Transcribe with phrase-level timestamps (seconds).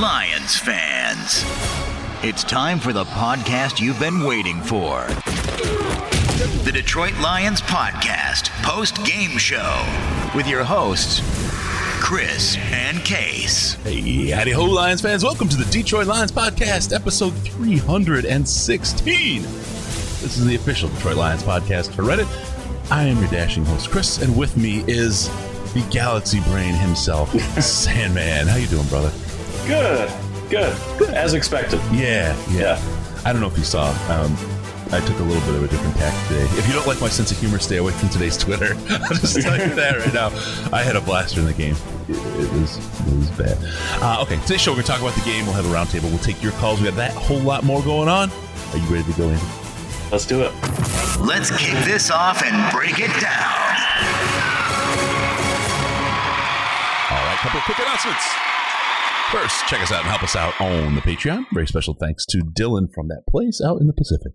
[0.00, 1.44] Lions fans,
[2.24, 5.06] it's time for the podcast you've been waiting for.
[6.64, 9.84] The Detroit Lions Podcast post game show
[10.34, 11.20] with your hosts,
[12.02, 13.74] Chris and Case.
[13.84, 15.22] Hey, howdy ho, Lions fans.
[15.22, 19.42] Welcome to the Detroit Lions Podcast, episode 316.
[19.42, 22.26] This is the official Detroit Lions Podcast for Reddit.
[22.90, 25.28] I am your dashing host, Chris, and with me is
[25.74, 28.46] the galaxy brain himself, Sandman.
[28.46, 29.12] How you doing, brother?
[29.70, 30.10] Good,
[30.50, 31.78] good, as expected.
[31.92, 32.60] Yeah, yeah.
[32.60, 33.22] Yeah.
[33.24, 33.90] I don't know if you saw.
[34.10, 34.36] Um,
[34.92, 36.42] I took a little bit of a different tack today.
[36.58, 38.74] If you don't like my sense of humor, stay away from today's Twitter.
[38.90, 40.30] I'll just tell you that right now.
[40.72, 41.76] I had a blaster in the game.
[42.08, 43.58] It, it was it was bad.
[44.02, 45.46] Uh, okay, today's show we're gonna talk about the game.
[45.46, 46.10] We'll have a roundtable.
[46.10, 46.80] We'll take your calls.
[46.80, 48.28] We got that whole lot more going on.
[48.72, 49.38] Are you ready to go in?
[50.10, 50.52] Let's do it.
[51.20, 53.70] Let's kick this off and break it down.
[57.06, 58.49] All right, couple of quick announcements.
[59.32, 61.44] First, check us out and help us out on the Patreon.
[61.52, 64.32] Very special thanks to Dylan from that place out in the Pacific.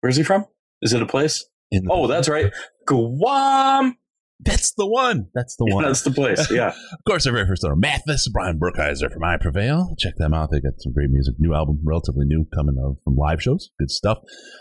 [0.00, 0.46] Where's he from?
[0.82, 1.44] Is it a place?
[1.90, 2.52] Oh, that's right.
[2.86, 3.96] Guam.
[4.38, 5.28] That's the one.
[5.34, 5.82] That's the one.
[5.82, 6.48] That's the place.
[6.52, 6.68] Yeah.
[6.68, 9.96] Of course, our very first owner, Mathis, Brian Burkheiser from I Prevail.
[9.98, 10.50] Check them out.
[10.52, 11.34] They got some great music.
[11.38, 13.70] New album, relatively new, coming out from live shows.
[13.80, 14.18] Good stuff.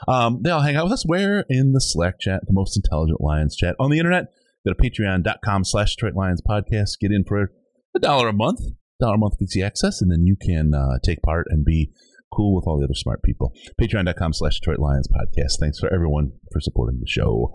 [0.07, 1.03] Um, they all hang out with us.
[1.05, 4.33] Where in the Slack chat, the most intelligent Lions chat on the internet.
[4.65, 6.99] Go to patreon.com slash Detroit Lions podcast.
[6.99, 7.51] Get in for
[7.95, 8.61] a dollar a month.
[8.99, 11.91] Dollar a month gets you access, and then you can uh, take part and be
[12.33, 13.53] cool with all the other smart people.
[13.81, 15.59] Patreon.com slash Detroit Lions podcast.
[15.59, 17.53] Thanks for everyone for supporting the show.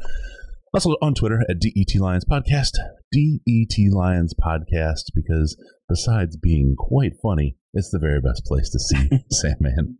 [0.72, 2.72] Also on Twitter at DET Lions Podcast,
[3.12, 5.56] DET Lions Podcast, because
[5.88, 9.98] besides being quite funny, it's the very best place to see Sandman.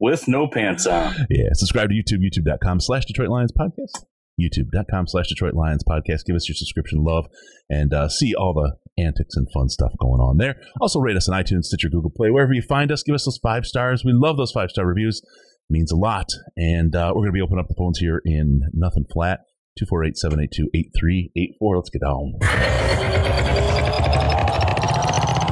[0.00, 1.26] With no pants on.
[1.28, 4.04] Yeah, subscribe to YouTube, youtube.com slash Detroit Lions Podcast,
[4.38, 6.24] youtube.com slash Detroit Lions Podcast.
[6.26, 7.26] Give us your subscription love
[7.68, 10.56] and uh, see all the antics and fun stuff going on there.
[10.80, 13.02] Also rate us on iTunes, Stitcher, Google Play, wherever you find us.
[13.02, 14.04] Give us those five stars.
[14.04, 15.22] We love those five star reviews.
[15.70, 16.28] means a lot.
[16.56, 19.40] And uh, we're going to be opening up the phones here in Nothing Flat.
[19.80, 21.54] 248-782-8384.
[21.60, 22.34] Let's get on.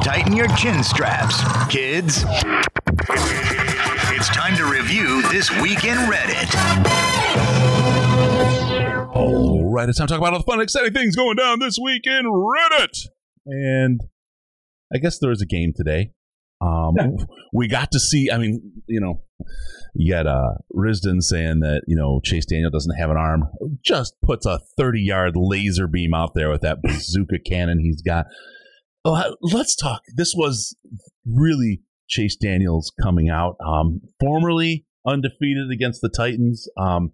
[0.02, 2.24] Tighten your chin straps, kids.
[4.18, 7.65] It's time to review this week in Reddit.
[9.16, 11.78] All right, it's time to talk about all the fun, exciting things going down this
[11.82, 13.06] week in Reddit.
[13.46, 14.02] And
[14.92, 16.10] I guess there was a game today.
[16.60, 16.94] Um,
[17.54, 18.30] we got to see.
[18.30, 19.22] I mean, you know,
[19.94, 23.44] you got uh, Risden saying that you know Chase Daniel doesn't have an arm.
[23.82, 28.26] Just puts a thirty-yard laser beam out there with that bazooka cannon he's got.
[29.02, 30.02] Uh, let's talk.
[30.14, 30.76] This was
[31.24, 33.56] really Chase Daniels coming out.
[33.66, 36.68] Um, formerly undefeated against the Titans.
[36.76, 37.12] Um,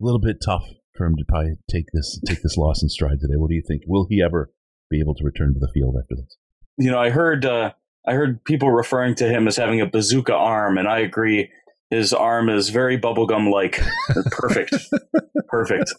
[0.00, 0.64] a little bit tough
[0.94, 3.36] for him to probably take this take this loss in stride today.
[3.36, 3.82] What do you think?
[3.86, 4.50] Will he ever
[4.90, 6.36] be able to return to the field after this?
[6.78, 7.72] You know, I heard uh,
[8.06, 11.50] I heard people referring to him as having a bazooka arm, and I agree.
[11.90, 13.82] His arm is very bubblegum like.
[14.30, 14.74] Perfect.
[15.48, 15.92] Perfect.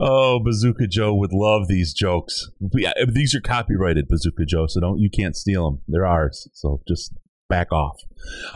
[0.00, 2.50] oh, Bazooka Joe would love these jokes.
[2.72, 5.82] Yeah, these are copyrighted, Bazooka Joe, so don't you can't steal them.
[5.86, 6.48] They're ours.
[6.54, 7.12] So just
[7.50, 7.98] back off.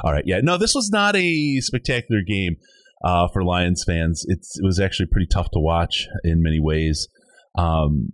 [0.03, 2.56] All right, yeah, no, this was not a spectacular game
[3.02, 4.25] uh, for Lions fans.
[4.29, 7.08] It's, it was actually pretty tough to watch in many ways.
[7.56, 8.12] Um,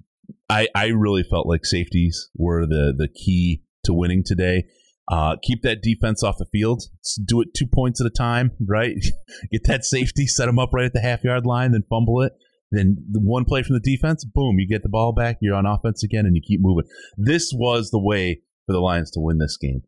[0.49, 4.65] I I really felt like safeties were the the key to winning today.
[5.09, 6.83] Uh, keep that defense off the field.
[7.25, 8.97] Do it two points at a time, right?
[9.53, 12.33] Get that safety, set them up right at the half yard line, then fumble it.
[12.73, 15.39] Then one play from the defense, boom, you get the ball back.
[15.41, 16.85] You're on offense again, and you keep moving.
[17.17, 19.83] This was the way for the Lions to win this game.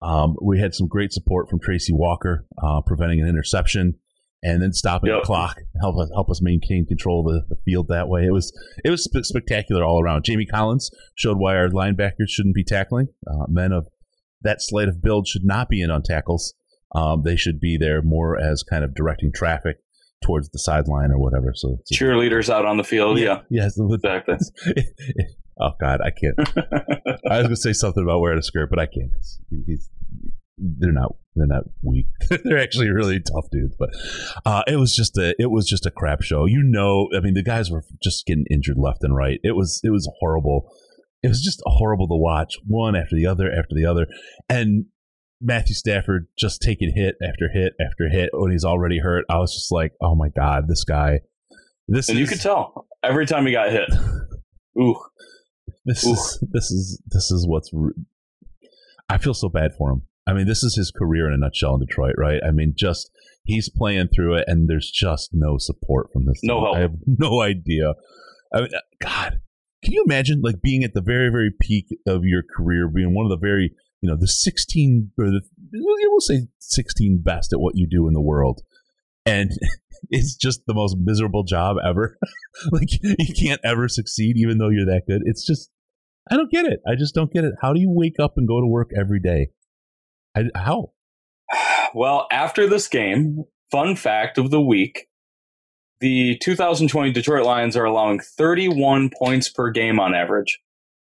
[0.00, 3.96] Um, we had some great support from Tracy Walker, uh, preventing an interception
[4.42, 5.22] and then stopping Yep.
[5.22, 8.24] the clock, help us help us maintain control of the, the field that way.
[8.24, 8.52] It was
[8.84, 10.24] it was sp- spectacular all around.
[10.24, 13.86] Jamie Collins showed why our linebackers shouldn't be tackling uh, men of
[14.42, 16.54] that slate of build should not be in on tackles.
[16.94, 19.76] Um, they should be there more as kind of directing traffic
[20.24, 21.52] towards the sideline or whatever.
[21.54, 23.18] So, cheerleaders out on the field.
[23.18, 24.36] Yeah, yeah yes, exactly.
[25.60, 26.38] oh God, I can't.
[27.30, 29.12] I was gonna say something about wearing a skirt, but I can't.
[29.66, 29.88] He's,
[30.58, 32.06] they're not they're not weak.
[32.44, 33.76] they're actually really tough dudes.
[33.78, 33.90] But
[34.44, 36.46] uh, it was just a it was just a crap show.
[36.46, 39.40] You know, I mean, the guys were just getting injured left and right.
[39.42, 40.70] It was it was horrible.
[41.22, 44.06] It was just horrible to watch, one after the other after the other,
[44.48, 44.86] and
[45.40, 49.24] Matthew Stafford just taking hit after hit after hit when he's already hurt.
[49.30, 51.20] I was just like, oh my god, this guy.
[51.88, 53.90] This and is, you could tell every time he got hit.
[54.78, 54.96] Ooh,
[55.84, 56.12] this Ooh.
[56.12, 57.70] is this is this is what's.
[59.08, 60.02] I feel so bad for him.
[60.26, 62.40] I mean, this is his career in a nutshell in Detroit, right?
[62.46, 63.10] I mean, just
[63.44, 66.40] he's playing through it, and there's just no support from this.
[66.42, 66.64] No team.
[66.64, 66.76] help.
[66.76, 67.94] I have no idea.
[68.54, 69.40] I mean, uh, God,
[69.82, 73.26] can you imagine like being at the very, very peak of your career, being one
[73.26, 75.40] of the very, you know, the 16 or the
[75.72, 78.60] we'll say 16 best at what you do in the world,
[79.24, 79.50] and
[80.10, 82.18] it's just the most miserable job ever.
[82.72, 85.22] like you can't ever succeed, even though you're that good.
[85.24, 85.70] It's just
[86.30, 86.80] I don't get it.
[86.86, 87.54] I just don't get it.
[87.62, 89.50] How do you wake up and go to work every day?
[90.36, 90.92] I, how?
[91.94, 95.08] Well, after this game, fun fact of the week
[96.00, 100.58] the 2020 Detroit Lions are allowing 31 points per game on average.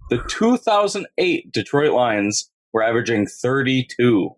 [0.10, 4.36] The 2008 Detroit Lions were averaging 32.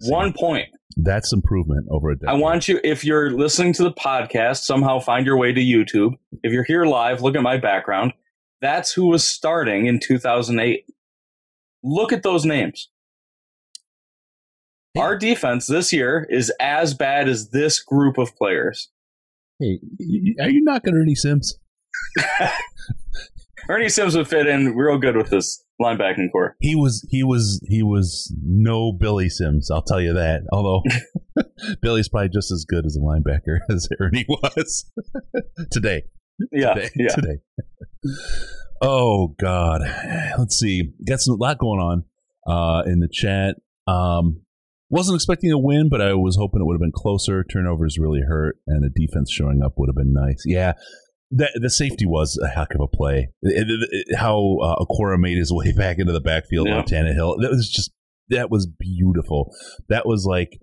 [0.00, 0.68] See, One point.
[0.96, 2.34] That's improvement over a decade.
[2.34, 6.14] I want you, if you're listening to the podcast, somehow find your way to YouTube.
[6.42, 8.12] If you're here live, look at my background.
[8.60, 10.84] That's who was starting in 2008.
[11.84, 12.88] Look at those names.
[14.94, 15.00] Hey.
[15.00, 18.90] Our defense this year is as bad as this group of players.
[19.60, 19.78] Hey,
[20.40, 21.56] are you knocking Ernie Sims?
[23.68, 26.56] Ernie Sims would fit in real good with this linebacking core.
[26.60, 30.42] He was he was he was no Billy Sims, I'll tell you that.
[30.50, 30.82] Although
[31.82, 34.90] Billy's probably just as good as a linebacker as Ernie was
[35.70, 36.02] today.
[36.50, 37.14] Yeah, today, yeah.
[37.14, 37.38] Today.
[38.82, 39.82] Oh God,
[40.36, 40.94] let's see.
[41.06, 42.04] Got some a lot going on
[42.44, 43.56] uh, in the chat.
[43.86, 44.40] Um,
[44.90, 47.44] wasn't expecting a win, but I was hoping it would have been closer.
[47.44, 50.42] Turnovers really hurt, and a defense showing up would have been nice.
[50.44, 50.72] Yeah,
[51.30, 53.28] the, the safety was a heck of a play.
[53.42, 56.78] It, it, it, how uh, made his way back into the backfield yeah.
[56.78, 57.40] on Tannehill.
[57.40, 57.92] That was just
[58.28, 59.54] that was beautiful.
[59.88, 60.60] That was like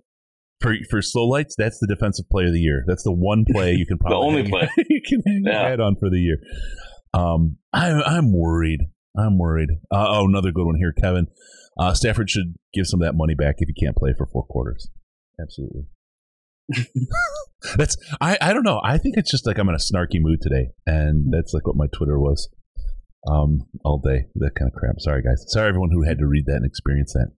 [0.60, 1.54] for for slow lights.
[1.56, 2.84] That's the defensive player of the year.
[2.86, 5.68] That's the one play you can probably the only hang, play you can hang yeah.
[5.68, 6.38] head on for the year.
[7.14, 8.80] Um, I, I'm worried.
[9.16, 9.70] I'm worried.
[9.90, 11.26] Uh, oh, another good one here, Kevin.
[11.78, 14.44] Uh, Stafford should give some of that money back if he can't play for four
[14.44, 14.88] quarters.
[15.40, 15.84] Absolutely.
[17.76, 18.80] that's I, I don't know.
[18.84, 21.76] I think it's just like I'm in a snarky mood today, and that's like what
[21.76, 22.50] my Twitter was
[23.26, 24.26] um, all day.
[24.34, 24.96] That kind of crap.
[24.98, 25.46] Sorry, guys.
[25.48, 27.28] Sorry, everyone who had to read that and experience that.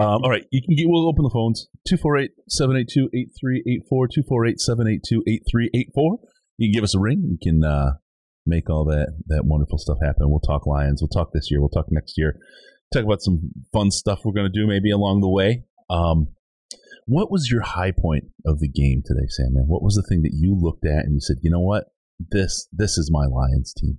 [0.00, 0.86] Um, all right, you can get.
[0.88, 6.18] We'll open the phones 248-782-8384, 248-782-8384.
[6.56, 7.28] You can give us a ring.
[7.30, 7.98] You can uh,
[8.46, 10.30] make all that that wonderful stuff happen.
[10.30, 11.02] We'll talk Lions.
[11.02, 11.60] We'll talk this year.
[11.60, 12.40] We'll talk next year
[12.92, 15.64] talk about some fun stuff we're going to do maybe along the way.
[15.90, 16.28] Um,
[17.06, 19.54] what was your high point of the game today, Sam?
[19.54, 19.64] Man?
[19.66, 21.84] What was the thing that you looked at and you said, you know what,
[22.18, 23.98] this this is my Lions team?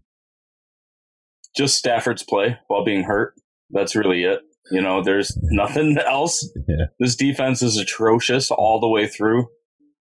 [1.55, 3.35] Just Stafford's play while being hurt.
[3.69, 4.41] That's really it.
[4.71, 6.49] You know, there's nothing else.
[6.67, 6.85] Yeah.
[6.99, 9.47] This defense is atrocious all the way through.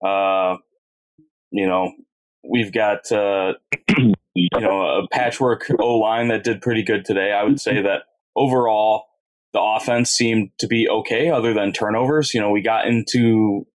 [0.04, 0.56] Uh,
[1.52, 1.92] you know,
[2.50, 3.54] we've got uh,
[4.36, 7.34] you know a patchwork O line that did pretty good today.
[7.34, 8.04] I would say that
[8.36, 9.06] overall,
[9.54, 12.34] the offense seemed to be okay other than turnovers.
[12.34, 13.66] You know, we got into,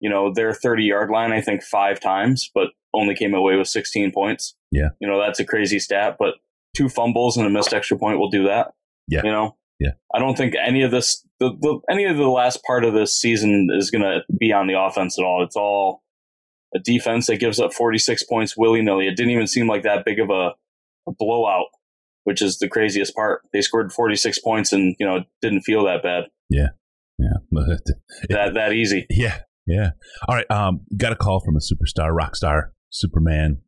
[0.00, 3.68] you know, their 30 yard line, I think five times, but only came away with
[3.68, 4.54] 16 points.
[4.70, 4.88] Yeah.
[5.00, 6.34] You know, that's a crazy stat, but
[6.76, 8.72] two fumbles and a missed extra point will do that.
[9.06, 9.22] Yeah.
[9.24, 9.92] You know, yeah.
[10.14, 13.18] I don't think any of this, the, the any of the last part of this
[13.18, 15.42] season is going to be on the offense at all.
[15.44, 16.02] It's all
[16.74, 19.06] a defense that gives up 46 points willy nilly.
[19.06, 20.50] It didn't even seem like that big of a,
[21.06, 21.66] a blowout
[22.28, 23.40] which is the craziest part.
[23.54, 26.24] They scored 46 points and, you know, didn't feel that bad.
[26.50, 26.66] Yeah.
[27.18, 27.38] Yeah.
[28.28, 29.06] that, that easy.
[29.08, 29.38] Yeah.
[29.66, 29.92] Yeah.
[30.28, 30.44] All right.
[30.50, 33.62] Um, got a call from a superstar, rock star, Superman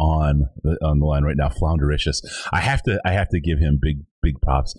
[0.00, 2.22] on the, on the line right now, Floundericious.
[2.50, 4.74] I have to, I have to give him big, big props.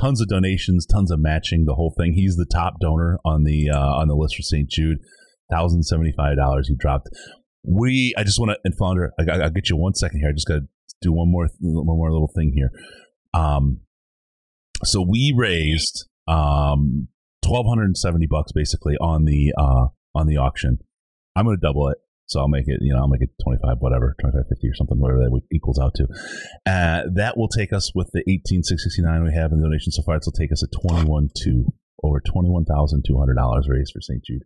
[0.00, 2.14] Tons of donations, tons of matching, the whole thing.
[2.14, 4.70] He's the top donor on the, uh, on the list for St.
[4.70, 5.00] Jude.
[5.52, 7.10] $1,075 he dropped.
[7.62, 10.30] We, I just want to, and Flounder, I, will get you one second here.
[10.30, 10.68] I just got to
[11.02, 12.70] do one more one more little thing here.
[13.34, 13.80] Um,
[14.84, 17.08] so we raised um
[17.44, 20.78] twelve hundred and seventy bucks basically on the uh on the auction.
[21.36, 21.98] I'm going to double it.
[22.26, 25.00] So I'll make it, you know, I'll make it 25, whatever, 25, 50 or something,
[25.00, 26.04] whatever that equals out to.
[26.64, 30.16] Uh, that will take us with the 18669 we have in donation so far.
[30.16, 31.64] It'll take us at 21 2
[32.04, 34.24] over $21,200 raised for St.
[34.24, 34.42] Jude.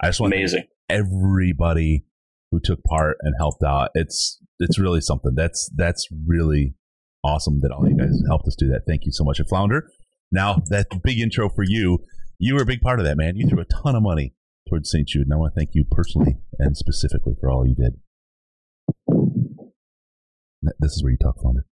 [0.00, 2.04] I just want amazing everybody
[2.50, 3.90] who took part and helped out.
[3.94, 5.34] It's, it's really something.
[5.34, 6.74] That's, that's really
[7.24, 8.82] awesome that all you guys helped us do that.
[8.86, 9.38] Thank you so much.
[9.38, 9.90] And Flounder,
[10.30, 12.04] now that big intro for you,
[12.38, 13.36] you were a big part of that, man.
[13.36, 14.34] You threw a ton of money
[14.68, 15.08] towards St.
[15.08, 17.94] Jude, and I want to thank you personally and specifically for all you did.
[20.80, 21.66] This is where you talk, Flounder.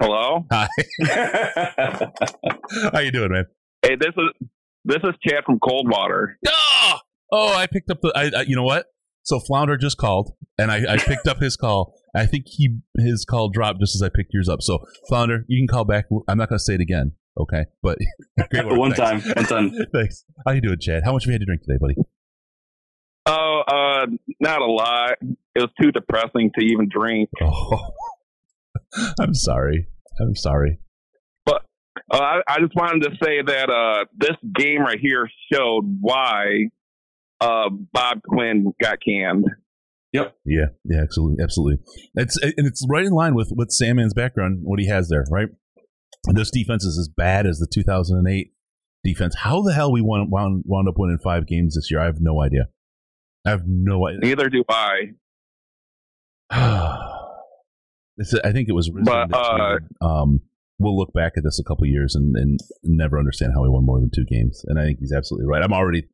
[0.00, 0.46] Hello.
[0.52, 0.68] Hi.
[2.92, 3.46] How you doing, man?
[3.82, 4.48] Hey, this is
[4.84, 6.38] this is Chad from Coldwater.
[6.46, 6.94] Oh,
[7.32, 8.12] oh I picked up the.
[8.14, 8.86] I, I, you know what?
[9.28, 11.92] So Flounder just called, and I, I picked up his call.
[12.16, 14.62] I think he his call dropped just as I picked yours up.
[14.62, 16.06] So Flounder, you can call back.
[16.26, 17.12] I'm not going to say it again.
[17.38, 17.98] Okay, but
[18.50, 18.78] great work.
[18.78, 19.26] one Thanks.
[19.26, 19.70] time, one time.
[19.92, 20.24] Thanks.
[20.46, 21.02] How you doing, Chad?
[21.04, 21.96] How much have you had to drink today, buddy?
[23.26, 24.06] Oh, uh,
[24.40, 25.18] not a lot.
[25.20, 27.28] It was too depressing to even drink.
[28.96, 29.88] Oh, I'm sorry.
[30.18, 30.78] I'm sorry.
[31.44, 31.62] But
[32.10, 36.70] uh, I, I, just wanted to say that uh, this game right here showed why
[37.40, 39.46] uh, Bob Quinn got canned.
[40.12, 40.36] Yep.
[40.44, 40.66] Yeah.
[40.84, 41.02] Yeah.
[41.02, 41.42] Absolutely.
[41.42, 41.84] Absolutely.
[42.14, 45.48] It's and it's right in line with with Sandman's background, what he has there, right?
[46.34, 48.52] this defense is as bad as the 2008
[49.04, 49.36] defense.
[49.36, 52.00] How the hell we wound, wound, wound up winning five games this year?
[52.00, 52.68] I have no idea.
[53.46, 54.20] I have no idea.
[54.20, 55.12] Neither do I.
[56.50, 58.90] I think it was.
[58.90, 60.40] But, uh, um,
[60.78, 63.86] we'll look back at this a couple years and, and never understand how we won
[63.86, 64.64] more than two games.
[64.66, 65.62] And I think he's absolutely right.
[65.62, 66.04] I'm already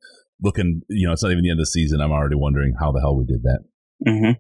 [0.43, 0.83] looking.
[0.89, 2.01] You know, it's not even the end of the season.
[2.01, 3.65] I'm already wondering how the hell we did that.
[4.07, 4.33] Mm-hmm.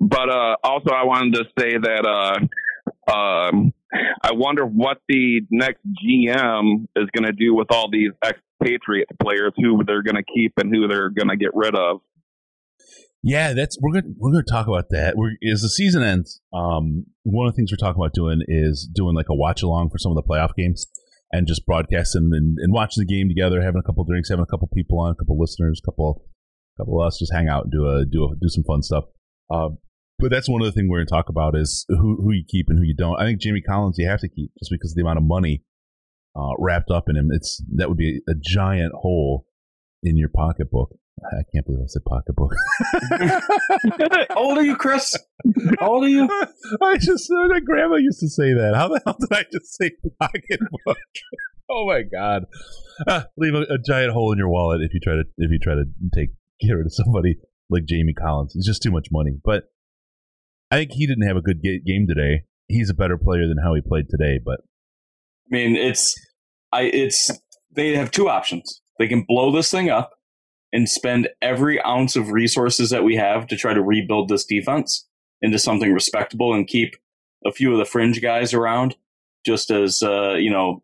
[0.00, 3.72] But uh, also, I wanted to say that uh, um,
[4.22, 9.52] I wonder what the next GM is going to do with all these expatriate players,
[9.56, 12.00] who they're going to keep and who they're going to get rid of.
[13.22, 15.16] Yeah, that's we're gonna we're going to talk about that.
[15.16, 18.88] We're, as the season ends, um, one of the things we're talking about doing is
[18.94, 20.86] doing like a watch along for some of the playoff games
[21.32, 24.50] and just broadcasting and, and watching the game together, having a couple drinks, having a
[24.50, 26.24] couple people on, a couple listeners, a couple
[26.78, 29.04] couple of us just hang out and do a do a, do some fun stuff.
[29.50, 29.70] Uh,
[30.18, 32.44] but that's one of the things we're going to talk about is who who you
[32.48, 33.20] keep and who you don't.
[33.20, 35.62] I think Jamie Collins you have to keep just because of the amount of money
[36.36, 37.30] uh, wrapped up in him.
[37.32, 39.46] It's that would be a giant hole
[40.02, 40.90] in your pocketbook.
[41.24, 42.54] I can't believe I said pocketbook.
[44.30, 45.16] How old are you, Chris?
[45.80, 46.28] How old are you?
[46.82, 48.74] I just uh, my grandma used to say that.
[48.74, 50.98] How the hell did I just say pocketbook?
[51.70, 52.44] oh my god!
[53.06, 55.58] Uh, leave a, a, giant hole in your wallet if you try to if you
[55.58, 55.84] try to
[56.14, 57.36] take get rid of somebody
[57.70, 58.54] like Jamie Collins.
[58.56, 59.38] It's just too much money.
[59.42, 59.64] But
[60.70, 62.42] I think he didn't have a good game today.
[62.68, 64.60] He's a better player than how he played today, but
[65.50, 66.14] I mean, it's
[66.72, 67.30] I it's
[67.74, 68.82] they have two options.
[68.98, 70.10] They can blow this thing up
[70.72, 75.06] and spend every ounce of resources that we have to try to rebuild this defense
[75.40, 76.96] into something respectable and keep
[77.46, 78.96] a few of the fringe guys around
[79.46, 80.82] just as uh, you know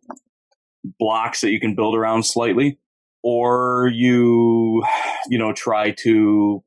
[0.98, 2.78] blocks that you can build around slightly
[3.22, 4.84] or you
[5.28, 6.62] you know try to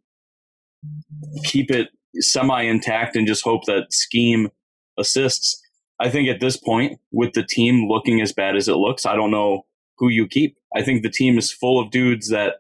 [1.44, 4.50] keep it semi intact and just hope that scheme
[4.98, 5.62] assists.
[6.00, 9.16] I think at this point, with the team looking as bad as it looks, I
[9.16, 9.66] don't know
[9.98, 10.58] who you keep.
[10.76, 12.56] I think the team is full of dudes that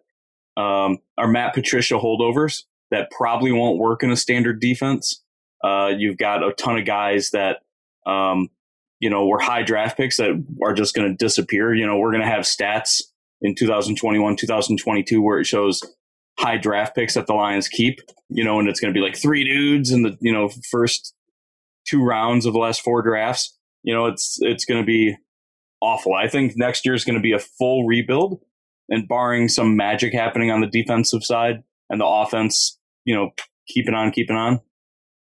[0.57, 5.23] um, are Matt Patricia holdovers that probably won't work in a standard defense.
[5.63, 7.59] Uh, you've got a ton of guys that,
[8.05, 8.49] um,
[8.99, 10.31] you know, were high draft picks that
[10.63, 11.73] are just going to disappear.
[11.73, 13.03] You know, we're going to have stats
[13.41, 15.81] in 2021, 2022 where it shows
[16.39, 17.99] high draft picks that the Lions keep,
[18.29, 21.13] you know, and it's going to be like three dudes in the, you know, first
[21.87, 23.55] two rounds of the last four drafts.
[23.83, 25.15] You know, it's it's going to be
[25.81, 26.13] awful.
[26.13, 28.41] I think next year is going to be a full rebuild
[28.89, 33.31] and barring some magic happening on the defensive side and the offense, you know,
[33.67, 34.59] keeping on, keeping on,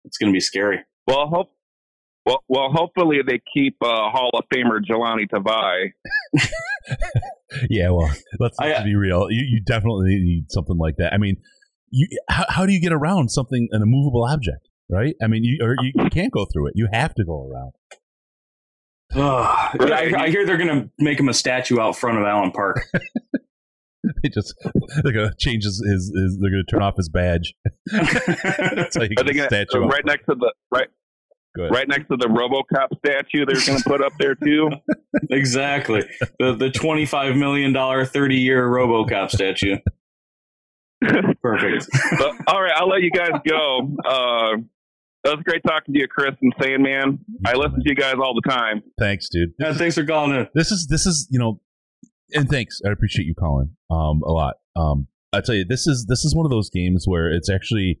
[0.03, 0.79] it's going to be scary.
[1.07, 1.51] Well, hope
[2.25, 5.91] well, well, hopefully they keep uh, Hall of Famer Jahlani Tavai.
[7.69, 9.27] yeah, well, let's, let's be real.
[9.29, 11.13] You, you definitely need something like that.
[11.13, 11.37] I mean,
[11.91, 15.15] you how, how do you get around something an immovable object, right?
[15.21, 16.73] I mean, you or you, you can't go through it.
[16.75, 17.73] You have to go around.
[19.15, 22.81] I, I, hear they're going to make him a statue out front of Allen Park.
[24.23, 24.53] they just
[25.03, 27.53] they're going to change his, his, his, They're going to turn off his badge.
[27.91, 30.87] That's how you get a statue right next to the right
[31.57, 34.69] Right next to the RoboCop statue they're going to put up there too.
[35.29, 36.03] exactly.
[36.37, 39.77] The the twenty five million dollar thirty year RoboCop statue.
[41.41, 41.87] Perfect.
[42.17, 43.95] But, all right, I'll let you guys go.
[44.05, 44.57] Uh,
[45.23, 47.19] that was great talking to you, Chris and Sandman.
[47.45, 48.83] I listen to you guys all the time.
[48.99, 49.53] Thanks, dude.
[49.59, 50.47] Yeah, thanks for calling in.
[50.53, 51.59] This is this is you know,
[52.35, 52.79] and thanks.
[52.85, 54.55] I appreciate you calling um a lot.
[54.75, 57.99] Um, I tell you, this is this is one of those games where it's actually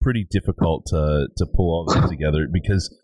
[0.00, 2.94] pretty difficult to to pull all this together because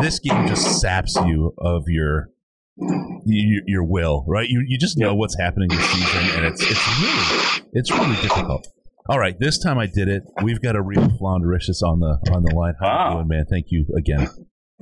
[0.00, 2.30] this game just saps you of your
[2.76, 4.48] your, your will, right?
[4.48, 8.66] You you just know what's happening this season, and it's it's really it's really difficult.
[9.08, 10.22] All right, this time I did it.
[10.42, 12.74] We've got a real floundericious on the on the line.
[12.80, 13.08] How wow.
[13.08, 13.44] you doing, man?
[13.50, 14.28] Thank you again.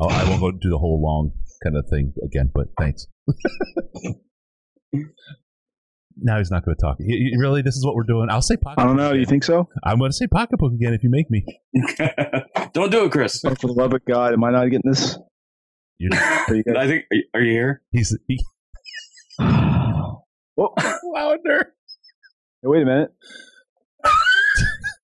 [0.00, 1.32] I'll, I won't go do the whole long
[1.62, 3.06] kind of thing again, but thanks.
[6.22, 6.96] now he's not going to talk.
[6.98, 8.28] He, he, really, this is what we're doing.
[8.30, 8.80] I'll say pocket.
[8.80, 9.08] I don't know.
[9.08, 9.20] Again.
[9.20, 9.68] You think so?
[9.84, 11.44] I'm going to say pocketbook again if you make me.
[12.72, 13.44] don't do it, Chris.
[13.44, 15.18] Oh, for the love of God, am I not getting this?
[16.00, 16.10] You
[16.76, 17.04] I think.
[17.34, 17.82] Are you here?
[17.92, 18.16] He's.
[18.26, 18.38] He...
[19.38, 20.74] Whoa,
[21.14, 21.74] louder.
[22.60, 23.10] Hey, wait a minute.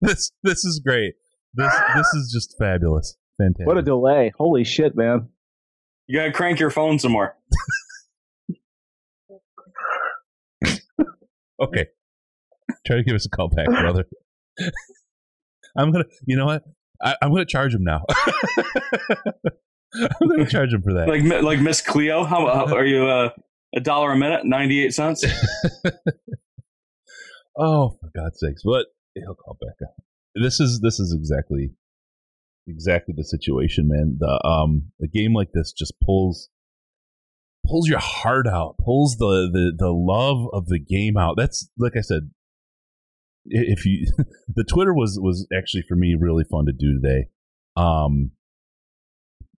[0.01, 1.15] this this is great.
[1.55, 3.17] This this is just fabulous.
[3.39, 3.67] Fantastic.
[3.67, 4.33] What a delay!
[4.37, 5.29] Holy shit, man!
[6.09, 7.37] You gotta crank your phone some more.
[11.61, 11.87] Okay.
[12.87, 14.05] Try to give us a call back, brother.
[15.77, 16.05] I'm gonna.
[16.27, 16.65] You know what?
[17.01, 18.03] I, am gonna charge him now.
[19.95, 21.09] I'm gonna charge him for that.
[21.09, 22.25] Like like Miss Cleo.
[22.25, 23.07] How, how are you?
[23.07, 23.31] Uh,
[23.75, 25.25] a dollar a minute, ninety eight cents.
[27.59, 28.63] oh, for God's sakes!
[28.65, 29.89] But he'll call back.
[30.35, 31.71] This is this is exactly
[32.67, 34.17] exactly the situation, man.
[34.19, 36.49] The um a game like this just pulls
[37.67, 41.37] pulls your heart out, pulls the the the love of the game out.
[41.37, 42.31] That's like I said.
[43.51, 44.07] If you
[44.55, 47.29] the Twitter was was actually for me really fun to do today.
[47.77, 48.33] Um,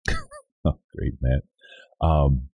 [0.65, 1.43] oh, great, Matt.
[2.01, 2.49] Um,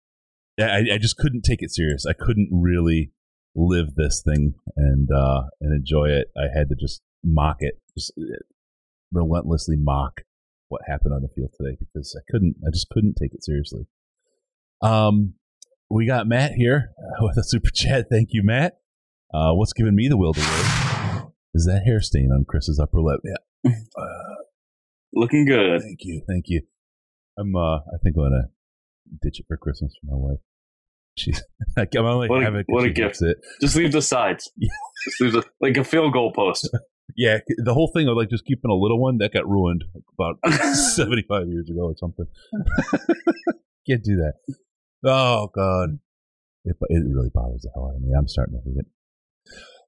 [0.58, 2.06] I, I just couldn't take it serious.
[2.06, 3.12] I couldn't really
[3.54, 6.28] live this thing and uh and enjoy it.
[6.36, 8.36] I had to just mock it, just uh,
[9.12, 10.22] relentlessly mock
[10.68, 13.86] what happened on the field today because I couldn't, I just couldn't take it seriously.
[14.82, 15.34] Um,
[15.90, 16.90] we got Matt here
[17.20, 18.06] with a super chat.
[18.10, 18.78] Thank you, Matt.
[19.32, 23.00] Uh, what's giving me the will to live is that hair stain on Chris's upper
[23.00, 23.20] lip.
[23.24, 24.34] Yeah, uh,
[25.12, 25.80] looking good.
[25.80, 26.62] Thank you, thank you.
[27.38, 28.48] I'm, uh, I think I'm gonna
[29.22, 30.40] ditch it for Christmas for my wife.
[31.16, 31.42] She's
[31.76, 33.20] like, I'm only what a, what a gift.
[33.22, 33.38] It.
[33.60, 34.50] Just leave the sides.
[34.56, 34.68] Yeah.
[35.04, 36.68] Just leave the, like a field goal post.
[37.16, 39.84] Yeah, the whole thing of like just keeping a little one that got ruined
[40.18, 40.36] about
[40.74, 42.26] seventy five years ago or something.
[43.88, 44.34] Can't do that.
[45.04, 45.98] Oh God,
[46.64, 48.12] it, it really bothers the hell out of me.
[48.16, 48.86] I'm starting to hate it.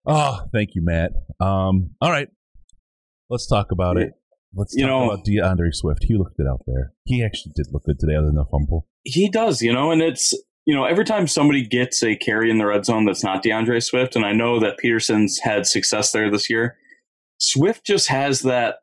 [0.06, 1.12] Oh, thank you, Matt.
[1.40, 2.28] Um, all right,
[3.30, 4.12] let's talk about it.
[4.54, 6.04] Let's you talk know, about D'Andre Swift.
[6.04, 6.92] He looked good out there.
[7.04, 8.88] He actually did look good today, other than the fumble.
[9.04, 10.32] He does, you know, and it's
[10.68, 13.80] you know, every time somebody gets a carry in the red zone that's not D'Andre
[13.80, 16.76] Swift, and I know that Peterson's had success there this year,
[17.38, 18.76] Swift just has that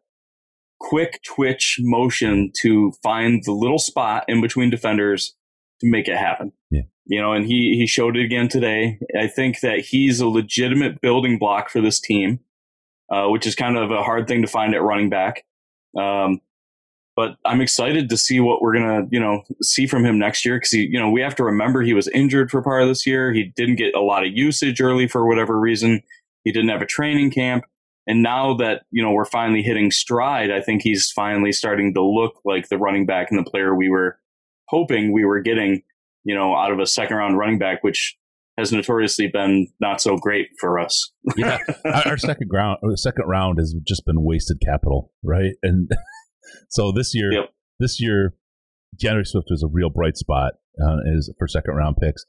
[0.79, 5.35] quick twitch motion to find the little spot in between defenders
[5.81, 6.51] to make it happen.
[6.71, 6.81] Yeah.
[7.05, 8.99] You know, and he he showed it again today.
[9.19, 12.39] I think that he's a legitimate building block for this team,
[13.11, 15.45] uh, which is kind of a hard thing to find at running back.
[15.97, 16.41] Um,
[17.15, 20.57] but I'm excited to see what we're gonna, you know, see from him next year
[20.57, 23.05] because he, you know, we have to remember he was injured for part of this
[23.05, 23.31] year.
[23.31, 26.01] He didn't get a lot of usage early for whatever reason.
[26.43, 27.65] He didn't have a training camp.
[28.07, 32.03] And now that, you know, we're finally hitting stride, I think he's finally starting to
[32.03, 34.19] look like the running back and the player we were
[34.67, 35.81] hoping we were getting,
[36.23, 38.17] you know, out of a second round running back, which
[38.57, 41.11] has notoriously been not so great for us.
[41.35, 41.57] yeah.
[42.05, 45.53] Our second round, second round has just been wasted capital, right?
[45.61, 45.89] And
[46.69, 47.53] so this year, yep.
[47.79, 48.35] this year,
[48.97, 52.25] D'Andre Swift was a real bright spot uh, is for second round picks.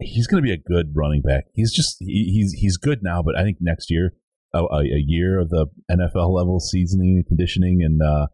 [0.00, 1.44] He's going to be a good running back.
[1.54, 4.14] He's just he, he's he's good now, but I think next year
[4.54, 8.26] a, a year of the NFL level seasoning and conditioning and uh,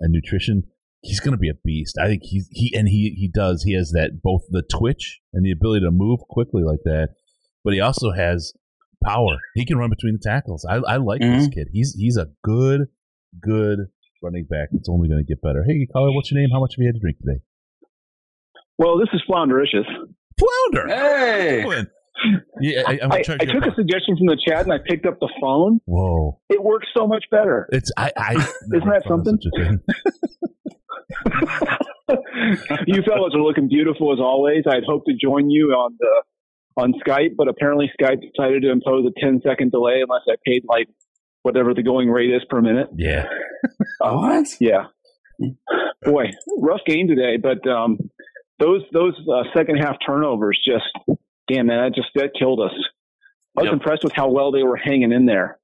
[0.00, 0.64] and nutrition,
[1.04, 1.96] he's going to be a beast.
[2.00, 3.62] I think he's he and he he does.
[3.62, 7.10] He has that both the twitch and the ability to move quickly like that,
[7.62, 8.52] but he also has
[9.04, 9.36] power.
[9.54, 10.66] He can run between the tackles.
[10.68, 11.38] I, I like mm-hmm.
[11.38, 11.68] this kid.
[11.72, 12.88] He's he's a good
[13.40, 13.80] good
[14.22, 14.68] running back.
[14.72, 15.64] It's only going to get better.
[15.66, 16.50] Hey, caller, what's your name?
[16.52, 17.40] How much have you had to drink today?
[18.78, 19.86] Well, this is Floundericious.
[20.38, 20.88] Flounder.
[20.88, 21.84] Hey.
[22.60, 25.28] Yeah, I, I, I took a suggestion from the chat and I picked up the
[25.40, 25.80] phone.
[25.84, 26.40] Whoa!
[26.48, 27.68] It works so much better.
[27.72, 28.12] It's I.
[28.16, 28.32] I
[28.74, 29.38] Isn't that something?
[32.86, 34.64] you fellas are looking beautiful as always.
[34.66, 36.22] I'd hoped to join you on the
[36.76, 40.64] on Skype, but apparently Skype decided to impose a 10 second delay unless I paid
[40.66, 40.88] like
[41.42, 42.88] whatever the going rate is per minute.
[42.96, 43.26] Yeah.
[44.00, 44.46] uh, what?
[44.60, 44.86] Yeah.
[46.02, 46.24] Boy,
[46.58, 47.98] rough game today, but um,
[48.58, 52.72] those those uh, second half turnovers just damn man, that just that killed us.
[53.56, 53.74] I was yep.
[53.74, 55.58] impressed with how well they were hanging in there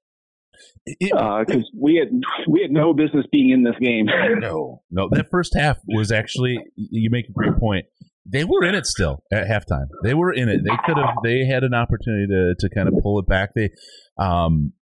[0.86, 2.08] because uh, we had
[2.48, 4.06] we had no business being in this game.
[4.38, 7.86] no, no, that first half was actually you make a great point.
[8.26, 9.88] They were in it still at halftime.
[10.02, 10.60] They were in it.
[10.64, 11.16] They could have.
[11.24, 13.50] They had an opportunity to to kind of pull it back.
[13.54, 13.70] They,
[14.18, 14.72] um,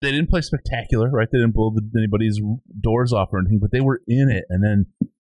[0.00, 1.28] they didn't play spectacular, right?
[1.30, 2.40] They didn't blow anybody's
[2.80, 4.86] doors off or anything, but they were in it, and then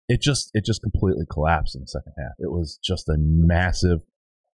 [0.08, 2.32] it just it just completely collapsed in the second half.
[2.38, 4.00] It was just a massive.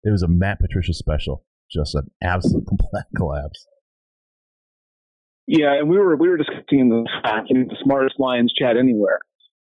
[0.05, 3.67] It was a Matt Patricia special, just an absolute complete collapse.
[5.47, 9.19] Yeah, and we were we were discussing the fact in the smartest Lions chat anywhere.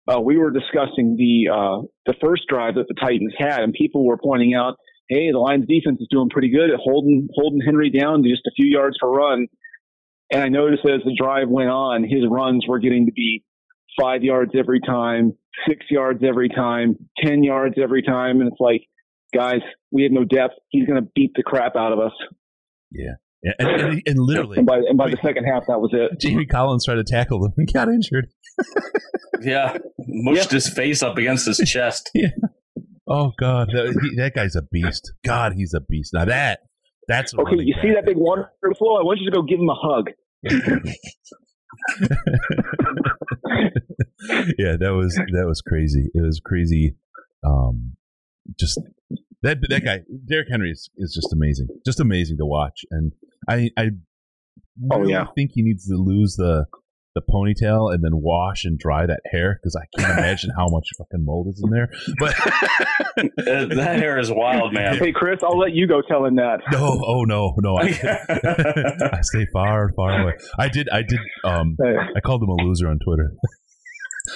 [0.08, 4.06] Uh, we were discussing the uh, the first drive that the Titans had, and people
[4.06, 4.76] were pointing out,
[5.08, 8.46] "Hey, the Lions defense is doing pretty good at holding holding Henry down to just
[8.46, 9.46] a few yards per run."
[10.32, 13.44] And I noticed as the drive went on, his runs were getting to be
[14.00, 15.34] five yards every time,
[15.66, 18.82] six yards every time, ten yards every time, and it's like,
[19.34, 20.54] guys, we have no depth.
[20.68, 22.12] He's going to beat the crap out of us.
[22.90, 23.14] Yeah.
[23.42, 26.18] Yeah, and, and, and literally, and by, and by the second half, that was it.
[26.18, 28.28] Jamie Collins tried to tackle him and got injured.
[29.40, 30.56] yeah, mushed yeah.
[30.56, 32.10] his face up against his chest.
[32.18, 32.30] Yeah.
[33.10, 35.14] Oh God, that, he, that, guy's a beast.
[35.24, 36.12] God, he's a beast.
[36.12, 36.60] Now that
[37.06, 37.56] that's okay.
[37.58, 38.96] You see that big water flow?
[38.96, 40.10] I want you to go give him a hug.
[44.58, 46.10] yeah, that was that was crazy.
[46.12, 46.96] It was crazy.
[47.42, 47.96] Um,
[48.58, 48.78] just
[49.42, 51.68] that that guy, Derrick Henry, is, is just amazing.
[51.84, 52.80] Just amazing to watch.
[52.90, 53.12] And
[53.48, 53.90] I I
[54.90, 55.26] oh, really oh, yeah.
[55.34, 56.66] think he needs to lose the
[57.14, 60.88] the ponytail and then wash and dry that hair because I can't imagine how much
[60.96, 61.90] fucking mold is in there.
[62.18, 62.34] But
[63.36, 64.98] that hair is wild, man.
[64.98, 66.60] Hey, Chris, I'll let you go tell him that.
[66.70, 67.84] No, oh no, no, I,
[69.12, 70.34] I stay far, far away.
[70.58, 71.20] I did, I did.
[71.44, 71.76] Um.
[71.84, 73.32] I called him a loser on Twitter.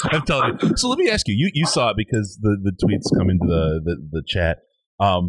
[0.04, 0.76] I'm telling you.
[0.76, 1.34] So let me ask you.
[1.36, 4.58] You you saw it because the, the tweets come into the the, the chat.
[5.02, 5.26] Um,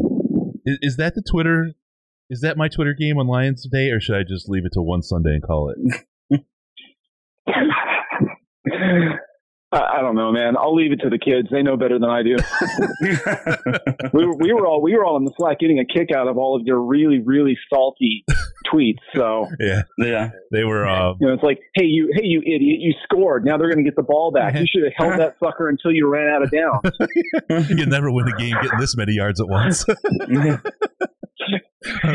[0.64, 1.72] is, is, that the Twitter?
[2.30, 4.82] Is that my Twitter game on Lions Day, or should I just leave it to
[4.82, 5.74] one Sunday and call
[6.30, 6.40] it?
[9.74, 10.56] I don't know, man.
[10.56, 11.48] I'll leave it to the kids.
[11.50, 12.36] They know better than I do.
[14.12, 16.28] we, were, we were all we were all in the Slack getting a kick out
[16.28, 18.24] of all of your really really salty
[18.72, 18.98] tweets.
[19.14, 20.86] So yeah, yeah, they were.
[20.86, 23.44] Uh, you know, it's like, hey, you, hey, you idiot, you scored.
[23.44, 24.54] Now they're going to get the ball back.
[24.54, 26.80] You should have held that sucker until you ran out of downs.
[27.70, 29.84] you can never win a game getting this many yards at once.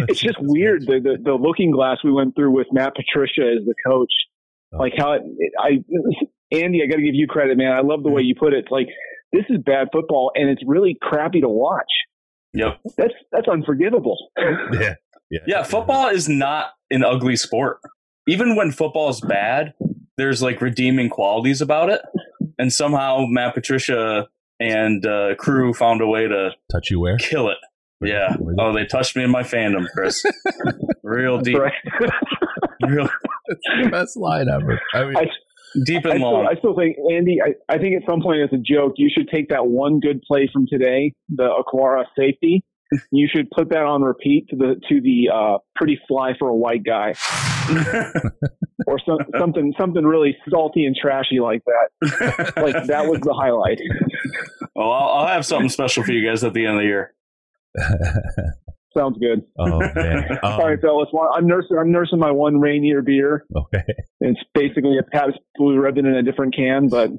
[0.08, 3.66] it's just weird the, the the looking glass we went through with Matt Patricia as
[3.66, 4.12] the coach.
[4.74, 4.78] Oh.
[4.78, 5.24] Like how it,
[5.60, 5.84] I
[6.52, 7.72] Andy, I got to give you credit, man.
[7.72, 8.60] I love the way you put it.
[8.60, 8.88] It's like
[9.32, 11.92] this is bad football, and it's really crappy to watch.
[12.54, 14.18] Yep, that's that's unforgivable.
[14.40, 14.96] yeah,
[15.30, 15.64] yeah, yeah.
[15.64, 17.80] Football is not an ugly sport.
[18.28, 19.74] Even when football is bad,
[20.18, 22.02] there's like redeeming qualities about it,
[22.58, 24.28] and somehow Matt Patricia
[24.60, 27.58] and uh, crew found a way to touch you where kill it.
[28.02, 28.36] Yeah.
[28.58, 30.24] Oh, they touched me in my fandom, Chris.
[31.04, 31.58] Real deep.
[31.58, 31.74] Right.
[32.88, 33.10] Real.
[33.48, 34.80] the best line ever.
[34.94, 35.26] I mean, I,
[35.86, 36.46] deep and I long.
[36.46, 39.10] Still, I still think, Andy, I, I think at some point as a joke, you
[39.16, 42.64] should take that one good play from today, the Okwara safety.
[43.12, 46.56] You should put that on repeat to the to the uh, pretty fly for a
[46.56, 47.14] white guy,
[48.88, 52.54] or some, something something really salty and trashy like that.
[52.58, 53.80] like that was the highlight.
[54.76, 57.14] Well, I'll, I'll have something special for you guys at the end of the year.
[58.98, 59.44] Sounds good.
[59.58, 60.32] Oh man!
[60.32, 61.10] Um, All right, fellas.
[61.36, 61.78] I'm nursing.
[61.78, 63.46] I'm nursing my one Rainier beer.
[63.56, 63.84] Okay.
[64.22, 67.12] It's basically a Pabst Blue Ribbon in a different can, but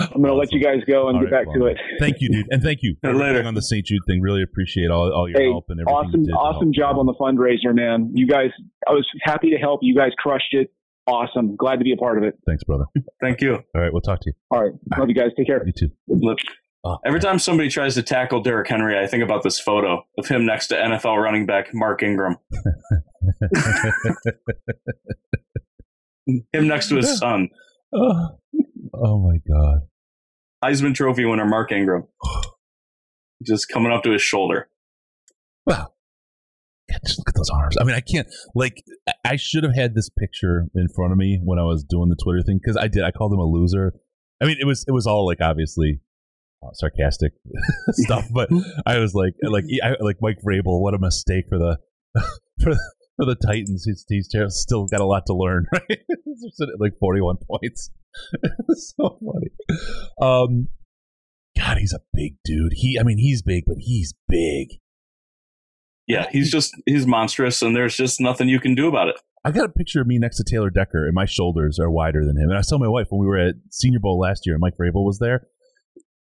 [0.00, 1.78] I'm going to let you guys go and all get right, back well, to it.
[1.98, 3.84] Thank you, dude, and thank you for later on the St.
[3.84, 4.20] Jude thing.
[4.20, 6.30] Really appreciate all, all your hey, help and everything.
[6.32, 8.12] Awesome, awesome job on the fundraiser, man.
[8.14, 8.50] You guys,
[8.86, 9.80] I was happy to help.
[9.82, 10.70] You guys crushed it.
[11.06, 11.56] Awesome.
[11.56, 12.38] Glad to be a part of it.
[12.46, 12.84] Thanks, brother.
[13.22, 13.54] Thank you.
[13.54, 14.32] All right, we'll talk to you.
[14.50, 15.30] All right, love all you guys.
[15.36, 15.62] Take care.
[15.64, 15.88] You too.
[16.06, 16.38] Look.
[16.84, 20.28] Oh, Every time somebody tries to tackle Derrick Henry, I think about this photo of
[20.28, 22.36] him next to NFL running back Mark Ingram.
[26.52, 27.48] him next to his son.
[27.92, 28.28] Oh,
[28.94, 29.80] oh my God.
[30.64, 32.06] Heisman Trophy winner Mark Ingram.
[33.44, 34.68] Just coming up to his shoulder.
[35.66, 35.88] Wow.
[37.04, 37.76] just look at those arms.
[37.80, 38.82] I mean, I can't, like,
[39.24, 42.16] I should have had this picture in front of me when I was doing the
[42.16, 43.04] Twitter thing because I did.
[43.04, 43.92] I called him a loser.
[44.40, 46.00] I mean, it was it was all like obviously
[46.62, 47.32] uh, sarcastic
[47.92, 48.48] stuff, but
[48.86, 51.78] I was like, like, I, like Mike Vrabel, what a mistake for the
[52.62, 52.74] for
[53.16, 53.84] for the Titans.
[53.84, 55.98] He's, he's still got a lot to learn, right?
[56.78, 57.90] like forty-one points.
[58.72, 59.50] so funny.
[60.20, 60.68] Um,
[61.56, 62.72] God, he's a big dude.
[62.74, 64.78] He, I mean, he's big, but he's big.
[66.06, 69.16] Yeah, he's just he's monstrous, and there's just nothing you can do about it.
[69.44, 72.24] I got a picture of me next to Taylor Decker, and my shoulders are wider
[72.24, 72.50] than him.
[72.50, 74.74] And I saw my wife when we were at Senior Bowl last year, and Mike
[74.76, 75.46] Vrabel was there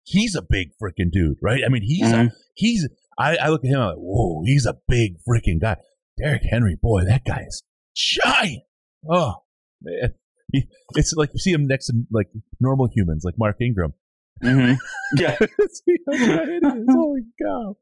[0.04, 1.62] he's a big freaking dude, right?
[1.64, 2.28] I mean, he's mm-hmm.
[2.28, 2.88] a, he's.
[3.18, 5.76] I, I, look at him, I'm like, whoa, he's a big freaking guy.
[6.16, 7.62] Derrick Henry, boy, that guy is
[7.94, 8.62] giant.
[9.10, 9.34] Oh
[9.82, 10.14] man,
[10.52, 12.28] he, it's like you see him next to like
[12.60, 13.94] normal humans, like Mark Ingram.
[14.42, 14.74] Mm-hmm.
[15.16, 15.36] Yeah,
[16.88, 17.76] Holy cow!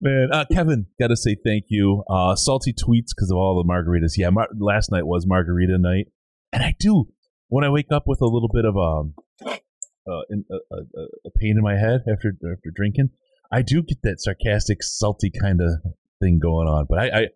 [0.00, 2.02] Man, uh, Kevin, got to say thank you.
[2.08, 4.12] Uh, salty tweets because of all the margaritas.
[4.16, 6.06] Yeah, mar- last night was margarita night,
[6.52, 7.08] and I do
[7.48, 9.14] when I wake up with a little bit of um,
[10.08, 13.10] uh, in, a, a, a pain in my head after after drinking.
[13.52, 15.68] I do get that sarcastic, salty kind of
[16.20, 17.28] thing going on, but I, I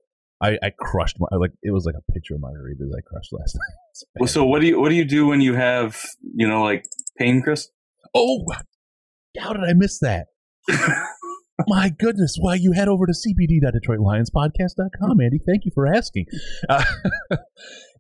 [0.43, 3.55] I, I crushed my like it was like a picture of margaritas I crushed last
[3.55, 4.09] night.
[4.19, 6.01] Well, so what do you what do you do when you have
[6.35, 6.85] you know like
[7.19, 7.69] pain, Chris?
[8.15, 8.45] Oh,
[9.39, 10.27] how did I miss that?
[11.67, 15.39] My goodness, why you head over to cbd.detroitlionspodcast.com, Andy.
[15.47, 16.25] Thank you for asking.
[16.69, 16.85] Uh,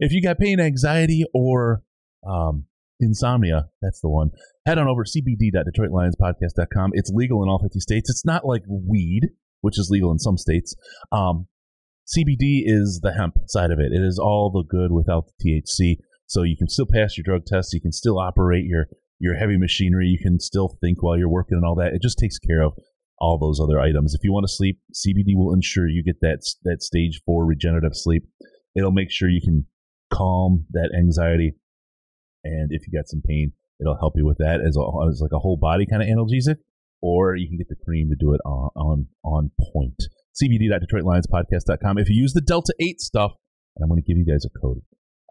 [0.00, 1.82] if you got pain, anxiety, or
[2.26, 2.64] um,
[3.00, 4.30] insomnia, that's the one.
[4.66, 6.90] Head on over cbd.detroitlionspodcast.com.
[6.94, 8.10] It's legal in all 50 states.
[8.10, 10.74] It's not like weed, which is legal in some states.
[11.12, 11.46] Um,
[12.06, 13.92] CBD is the hemp side of it.
[13.92, 15.96] It is all the good without the THC.
[16.26, 17.72] So you can still pass your drug tests.
[17.72, 18.86] You can still operate your
[19.18, 20.06] your heavy machinery.
[20.06, 21.92] You can still think while you're working and all that.
[21.92, 22.72] It just takes care of
[23.18, 24.14] all those other items.
[24.14, 27.92] If you want to sleep, CBD will ensure you get that that stage four regenerative
[27.94, 28.24] sleep.
[28.74, 29.66] It'll make sure you can
[30.12, 31.54] calm that anxiety,
[32.44, 35.32] and if you got some pain, it'll help you with that as, a, as like
[35.32, 36.56] a whole body kind of analgesic.
[37.02, 39.96] Or you can get the cream to do it on on, on point.
[40.40, 41.98] CBD.DetroitLionsPodcast.com.
[41.98, 43.32] If you use the Delta Eight stuff,
[43.74, 44.82] and I'm going to give you guys a code.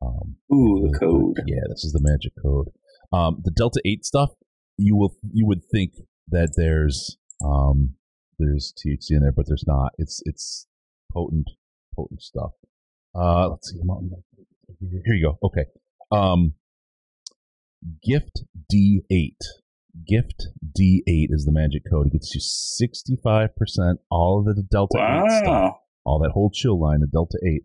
[0.01, 1.37] Um, Ooh, the code.
[1.45, 2.69] Yeah, this is the magic code.
[3.11, 4.29] Um, the Delta Eight stuff,
[4.77, 5.93] you will you would think
[6.29, 7.95] that there's um,
[8.37, 9.91] there's THC in there, but there's not.
[9.97, 10.67] It's it's
[11.11, 11.49] potent
[11.95, 12.51] potent stuff.
[13.13, 13.79] Uh, let's see.
[15.05, 15.47] Here you go.
[15.47, 15.65] Okay.
[16.11, 16.53] Um,
[18.03, 19.37] Gift D8.
[20.07, 22.07] Gift D8 is the magic code.
[22.07, 23.49] It gets you 65%
[24.09, 25.23] all of the Delta wow.
[25.25, 25.73] 8 stuff.
[26.05, 27.63] All that whole chill line, the Delta 8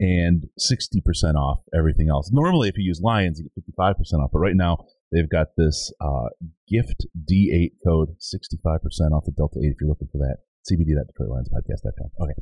[0.00, 2.30] and 60% off everything else.
[2.32, 5.92] Normally, if you use Lions, you get 55% off, but right now they've got this
[6.00, 6.28] uh,
[6.68, 8.78] gift D8 code, 65%
[9.12, 10.38] off the Delta 8 if you're looking for that.
[10.70, 12.10] CBD.DetroitLionsPodcast.com.
[12.20, 12.34] Okay.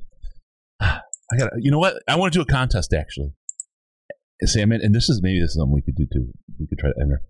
[1.33, 2.02] I got you know what?
[2.07, 3.33] I want to do a contest actually.
[4.42, 6.33] Sam, and this is maybe this is something we could do too.
[6.59, 7.22] We could try to enter.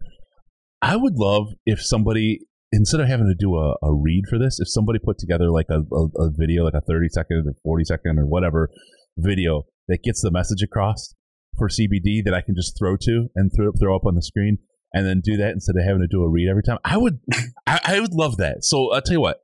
[0.82, 2.40] I would love if somebody
[2.72, 5.66] instead of having to do a, a read for this, if somebody put together like
[5.70, 8.70] a, a, a video, like a 30 second or 40 second or whatever
[9.16, 11.14] video that gets the message across
[11.56, 14.58] for CBD that I can just throw to and throw, throw up on the screen
[14.92, 16.78] and then do that instead of having to do a read every time.
[16.84, 17.20] I would,
[17.66, 18.58] I, I would love that.
[18.64, 19.38] So I'll tell you what,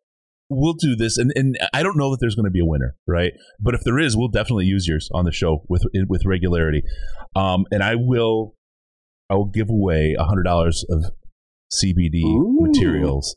[0.54, 2.96] we'll do this, and, and I don't know that there's going to be a winner,
[3.06, 3.32] right?
[3.60, 6.82] But if there is, we'll definitely use yours on the show with with regularity.
[7.34, 8.54] Um, and I will,
[9.30, 11.04] I will give away a hundred dollars of
[11.72, 12.58] CBD Ooh.
[12.60, 13.36] materials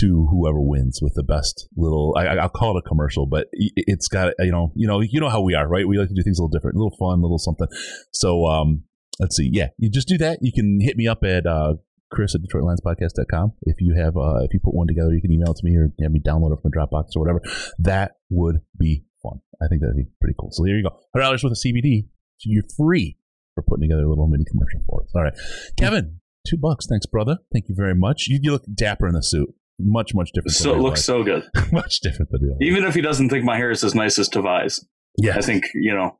[0.00, 2.14] to whoever wins with the best little.
[2.18, 5.28] I, will call it a commercial, but it's got you know you know you know
[5.28, 5.86] how we are, right?
[5.86, 7.68] We like to do things a little different, a little fun, a little something.
[8.12, 8.84] So um,
[9.18, 10.38] let's see, yeah, you just do that.
[10.42, 11.74] You can hit me up at uh,
[12.10, 13.52] Chris at DetroitLionsPodcast.com.
[13.62, 15.76] If you have uh, if you put one together, you can email it to me
[15.76, 17.40] or have me download it from Dropbox or whatever.
[17.78, 19.40] That would be fun.
[19.62, 20.50] I think that'd be pretty cool.
[20.52, 22.08] So there you go, hundred dollars worth of CBD.
[22.38, 23.16] So you're free
[23.54, 25.10] for putting together a little mini commercial for us.
[25.14, 25.34] All right,
[25.78, 26.86] Kevin, two bucks.
[26.86, 27.38] Thanks, brother.
[27.52, 28.26] Thank you very much.
[28.28, 30.52] You, you look dapper in the suit much much different.
[30.52, 31.44] So it looks so good.
[31.72, 32.52] much different than real.
[32.52, 32.62] Life.
[32.62, 34.86] Even if he doesn't think my hair is as nice as Tavai's.
[35.18, 36.18] Yeah, I think you know.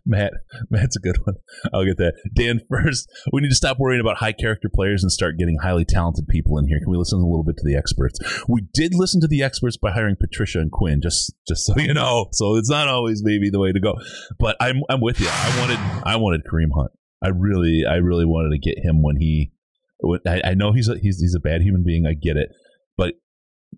[0.06, 0.32] Matt,
[0.70, 1.34] Matt's a good one.
[1.72, 2.14] I'll get that.
[2.34, 5.84] Dan, first, we need to stop worrying about high character players and start getting highly
[5.84, 6.78] talented people in here.
[6.78, 8.18] Can we listen a little bit to the experts?
[8.48, 11.92] We did listen to the experts by hiring Patricia and Quinn, just just so you
[11.92, 12.28] know.
[12.32, 13.94] So it's not always maybe the way to go.
[14.38, 15.28] But I'm I'm with you.
[15.30, 16.92] I wanted I wanted Kareem Hunt.
[17.22, 19.52] I really I really wanted to get him when he
[20.26, 22.06] I, I know he's a, he's he's a bad human being.
[22.06, 22.48] I get it,
[22.96, 23.14] but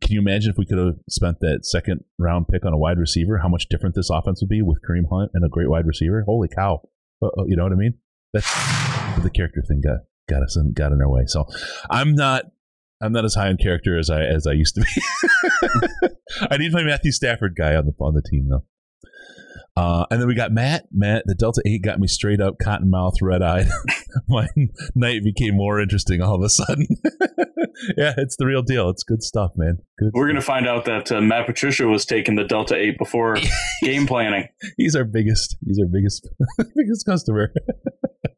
[0.00, 2.98] can you imagine if we could have spent that second round pick on a wide
[2.98, 3.38] receiver?
[3.38, 6.22] How much different this offense would be with Kareem Hunt and a great wide receiver?
[6.22, 6.82] Holy cow!
[7.22, 7.94] Uh, you know what I mean?
[8.32, 8.50] That's
[9.22, 11.24] the character thing got got us in, got in our way.
[11.26, 11.46] So
[11.90, 12.44] I'm not
[13.00, 16.08] I'm not as high on character as I as I used to be.
[16.50, 18.64] I need my Matthew Stafford guy on the on the team though.
[19.76, 20.86] Uh, and then we got Matt.
[20.90, 23.68] Matt, the Delta 8 got me straight up, cotton mouth, red eyed.
[24.28, 24.48] My
[24.94, 26.86] night became more interesting all of a sudden.
[27.96, 28.88] yeah, it's the real deal.
[28.88, 29.78] It's good stuff, man.
[29.98, 30.12] Good.
[30.14, 33.36] We're going to find out that uh, Matt Patricia was taking the Delta 8 before
[33.82, 34.48] game planning.
[34.78, 36.26] He's our biggest, he's our biggest,
[36.74, 37.52] biggest customer.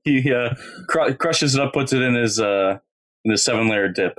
[0.03, 0.55] he uh,
[0.89, 2.79] cr- crushes it up, puts it in his, uh,
[3.25, 4.19] in his seven layer dip.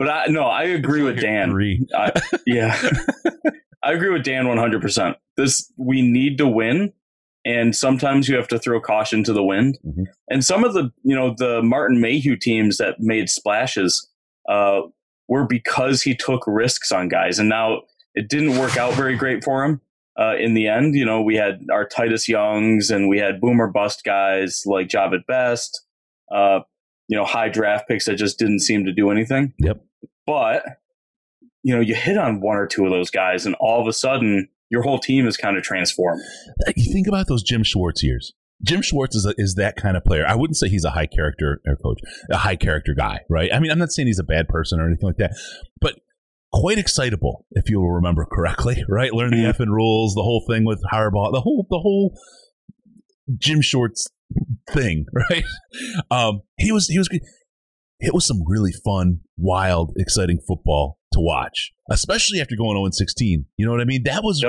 [0.00, 1.52] But I no, I agree with Dan.
[1.94, 2.10] I,
[2.46, 2.74] yeah,
[3.82, 5.18] I agree with Dan one hundred percent.
[5.36, 6.94] This we need to win,
[7.44, 9.78] and sometimes you have to throw caution to the wind.
[9.86, 10.04] Mm-hmm.
[10.30, 14.08] And some of the you know the Martin Mayhew teams that made splashes
[14.48, 14.80] uh,
[15.28, 17.82] were because he took risks on guys, and now
[18.14, 19.82] it didn't work out very great for him.
[20.18, 23.68] Uh, in the end, you know, we had our Titus Youngs and we had boomer
[23.68, 25.84] bust guys like Jahvid Best.
[26.34, 26.60] Uh,
[27.08, 29.52] you know, high draft picks that just didn't seem to do anything.
[29.58, 29.82] Yep.
[30.26, 30.62] But,
[31.62, 33.92] you know, you hit on one or two of those guys, and all of a
[33.92, 36.22] sudden, your whole team is kind of transformed.
[36.76, 38.32] You think about those Jim Schwartz years.
[38.62, 40.24] Jim Schwartz is a, is that kind of player.
[40.26, 41.98] I wouldn't say he's a high character air coach,
[42.30, 43.50] a high character guy, right?
[43.52, 45.32] I mean, I'm not saying he's a bad person or anything like that,
[45.80, 45.96] but
[46.52, 49.12] quite excitable, if you will remember correctly, right?
[49.12, 52.18] Learn the effing rules, the whole thing with Harbaugh, the whole the whole
[53.38, 54.08] Jim Schwartz
[54.70, 55.44] thing, right?
[56.10, 57.08] Um, he was he was
[58.00, 63.44] it was some really fun, wild, exciting football to watch, especially after going 0 16.
[63.56, 64.02] You know what I mean?
[64.04, 64.42] That was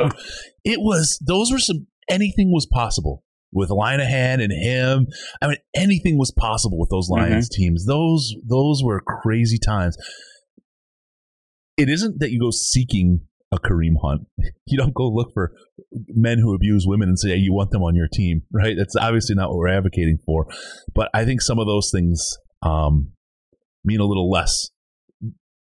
[0.64, 5.08] it was those were some anything was possible with Linehan and him.
[5.42, 7.86] I mean, anything was possible with those Lions teams.
[7.86, 9.98] Those those were crazy times.
[11.78, 14.28] It isn't that you go seeking a Kareem Hunt.
[14.68, 15.52] You don't go look for
[16.08, 18.76] men who abuse women and say hey, you want them on your team, right?
[18.78, 20.48] That's obviously not what we're advocating for.
[20.96, 23.12] But I think some of those things um,
[23.84, 24.70] mean a little less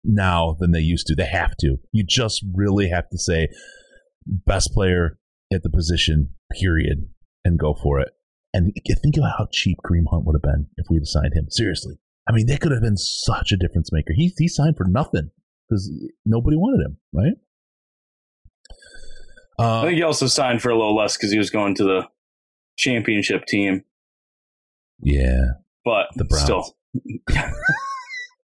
[0.04, 1.16] now than they used to.
[1.16, 1.78] They have to.
[1.92, 3.48] You just really have to say
[4.26, 5.18] best player
[5.52, 6.30] at the position,
[6.60, 7.10] period,
[7.44, 8.10] and go for it.
[8.54, 11.46] And think about how cheap Kareem Hunt would have been if we'd signed him.
[11.50, 11.96] Seriously.
[12.28, 14.14] I mean, that could have been such a difference maker.
[14.16, 15.30] He, he signed for nothing
[15.68, 15.92] because
[16.26, 17.34] nobody wanted him, right?
[19.60, 21.84] I Uh, think he also signed for a little less because he was going to
[21.84, 22.02] the
[22.78, 23.84] championship team,
[25.02, 25.42] yeah.
[25.84, 26.44] but The Browns.
[26.44, 26.76] still.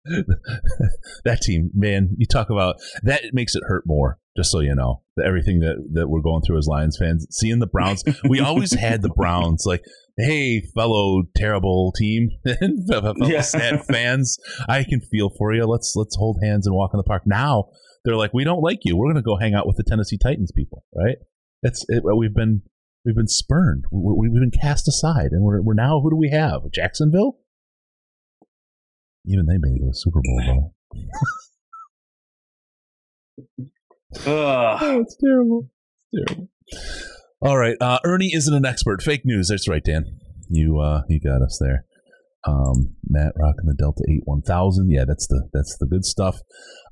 [1.25, 4.19] that team, man, you talk about that makes it hurt more.
[4.35, 7.59] Just so you know, that everything that that we're going through as Lions fans, seeing
[7.59, 9.83] the Browns, we always had the Browns like,
[10.17, 13.41] hey, fellow terrible team, and fellow Yeah.
[13.41, 15.65] sad fans, I can feel for you.
[15.65, 17.23] Let's let's hold hands and walk in the park.
[17.27, 17.69] Now
[18.03, 18.97] they're like, we don't like you.
[18.97, 21.17] We're going to go hang out with the Tennessee Titans people, right?
[21.61, 22.63] That's it, we've been
[23.05, 23.85] we've been spurned.
[23.91, 26.61] we we've been cast aside, and we're we're now who do we have?
[26.73, 27.37] Jacksonville.
[29.25, 30.73] Even they made the Super Bowl, though.
[34.25, 34.79] Ugh.
[34.81, 35.69] Oh, it's terrible.
[36.11, 36.49] It's terrible.
[37.41, 37.75] All right.
[37.81, 39.01] Uh, Ernie isn't an expert.
[39.01, 39.49] Fake news.
[39.49, 40.19] That's right, Dan.
[40.49, 41.85] You uh, you got us there.
[42.45, 44.91] Um, Matt rocking the Delta Eight One Thousand.
[44.91, 46.39] Yeah, that's the that's the good stuff.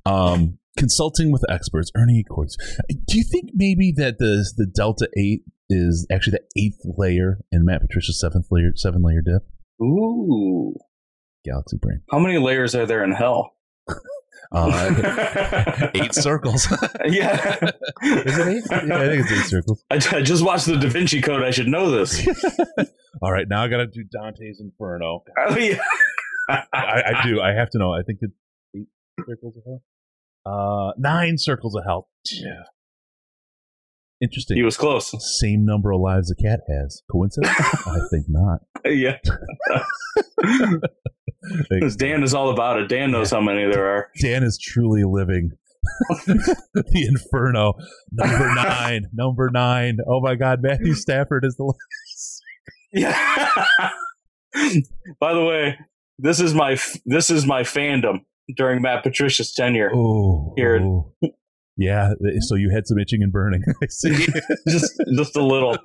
[0.05, 1.91] Um, consulting with experts.
[1.95, 2.57] Ernie Quartz.
[2.89, 7.65] Do you think maybe that the the Delta Eight is actually the eighth layer in
[7.65, 9.43] Matt Patricia's seventh layer seven layer dip?
[9.81, 10.73] Ooh.
[11.43, 12.01] Galaxy brain.
[12.11, 13.55] How many layers are there in hell?
[14.53, 16.67] Uh, eight circles.
[17.05, 17.55] yeah.
[18.03, 18.63] Is it eight?
[18.69, 19.81] Yeah, I think it's eight circles.
[19.89, 21.41] I, I just watched the Da Vinci Code.
[21.41, 22.27] I should know this.
[23.21, 25.23] All right, now I got to do Dante's Inferno.
[25.37, 25.79] Oh, yeah.
[26.49, 27.39] I, I do.
[27.39, 27.93] I have to know.
[27.93, 28.33] I think it's
[28.75, 28.87] eight
[29.25, 29.81] circles of hell.
[30.45, 32.09] Uh, nine circles of hell.
[32.29, 32.63] Yeah.
[34.21, 34.57] Interesting.
[34.57, 35.13] He was close.
[35.39, 37.01] Same number of lives a cat has.
[37.11, 37.51] Coincidence?
[37.59, 38.59] I think not.
[38.85, 39.17] Yeah.
[41.69, 42.87] Because Dan is all about it.
[42.87, 44.09] Dan knows how many there are.
[44.21, 45.51] Dan is truly living
[46.25, 47.73] the Inferno.
[48.11, 49.05] Number nine.
[49.13, 49.97] Number nine.
[50.07, 51.73] Oh my God, Matthew Stafford is the.
[52.93, 53.65] Yeah.
[55.19, 55.77] By the way,
[56.19, 58.19] this is my this is my fandom
[58.55, 59.91] during Matt Patricia's tenure.
[59.93, 60.79] Oh, Here.
[60.81, 61.13] oh.
[61.81, 62.13] Yeah.
[62.41, 63.63] So you had some itching and burning.
[63.83, 64.27] I see.
[64.69, 65.77] just just a little.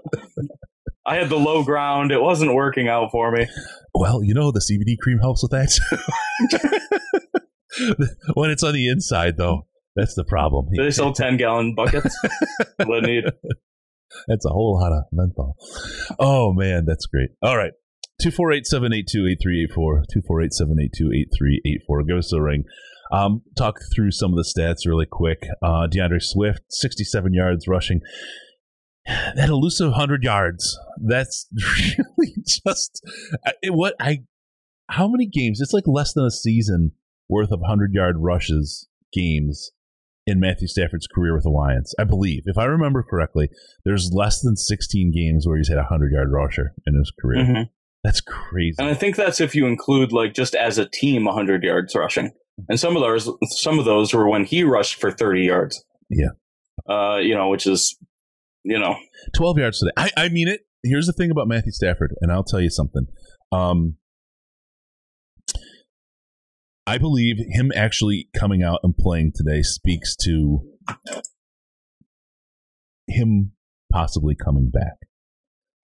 [1.07, 2.13] I had the low ground.
[2.13, 3.47] It wasn't working out for me.
[3.95, 5.73] Well, you know the CBD cream helps with that.
[8.35, 10.67] when it's on the inside, though, that's the problem.
[10.75, 12.15] Do they sell ten gallon buckets?
[12.85, 13.25] What I need.
[14.29, 15.57] That's a whole lot of menthol.
[16.19, 17.31] Oh man, that's great.
[17.43, 17.73] All right.
[18.23, 20.05] 248-782-8384.
[20.17, 22.09] 248-782-8384.
[22.09, 22.65] Give us a ring.
[23.13, 25.47] Um, talk through some of the stats really quick.
[25.63, 28.01] Uh, DeAndre Swift, 67 yards rushing.
[29.37, 30.77] That elusive 100 yards.
[31.01, 33.01] That's really just
[33.63, 34.25] it, what I.
[34.89, 35.61] How many games?
[35.61, 36.91] It's like less than a season
[37.29, 39.71] worth of 100 yard rushes games
[40.27, 41.95] in Matthew Stafford's career with the Lions.
[42.01, 43.49] I believe, if I remember correctly,
[43.85, 47.45] there's less than 16 games where he's had a 100 yard rusher in his career.
[47.45, 47.69] Mhm.
[48.03, 48.77] That's crazy.
[48.79, 52.33] And I think that's if you include like just as a team, hundred yards rushing.
[52.69, 55.85] And some of those, some of those were when he rushed for thirty yards.
[56.09, 56.31] Yeah.
[56.89, 57.99] Uh, you know, which is,
[58.65, 58.97] you know,
[59.35, 59.93] 12 yards today.
[59.97, 60.61] I, I mean it.
[60.83, 63.07] Here's the thing about Matthew Stafford, and I'll tell you something.
[63.51, 63.97] Um,
[66.87, 70.61] I believe him actually coming out and playing today speaks to
[73.09, 73.53] him
[73.93, 74.99] possibly coming back.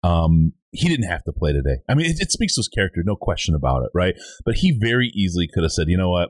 [0.04, 1.78] Um, he didn't have to play today.
[1.90, 4.16] I mean, it, it speaks to his character, no question about it, right?
[4.46, 6.30] But he very easily could have said, "You know what?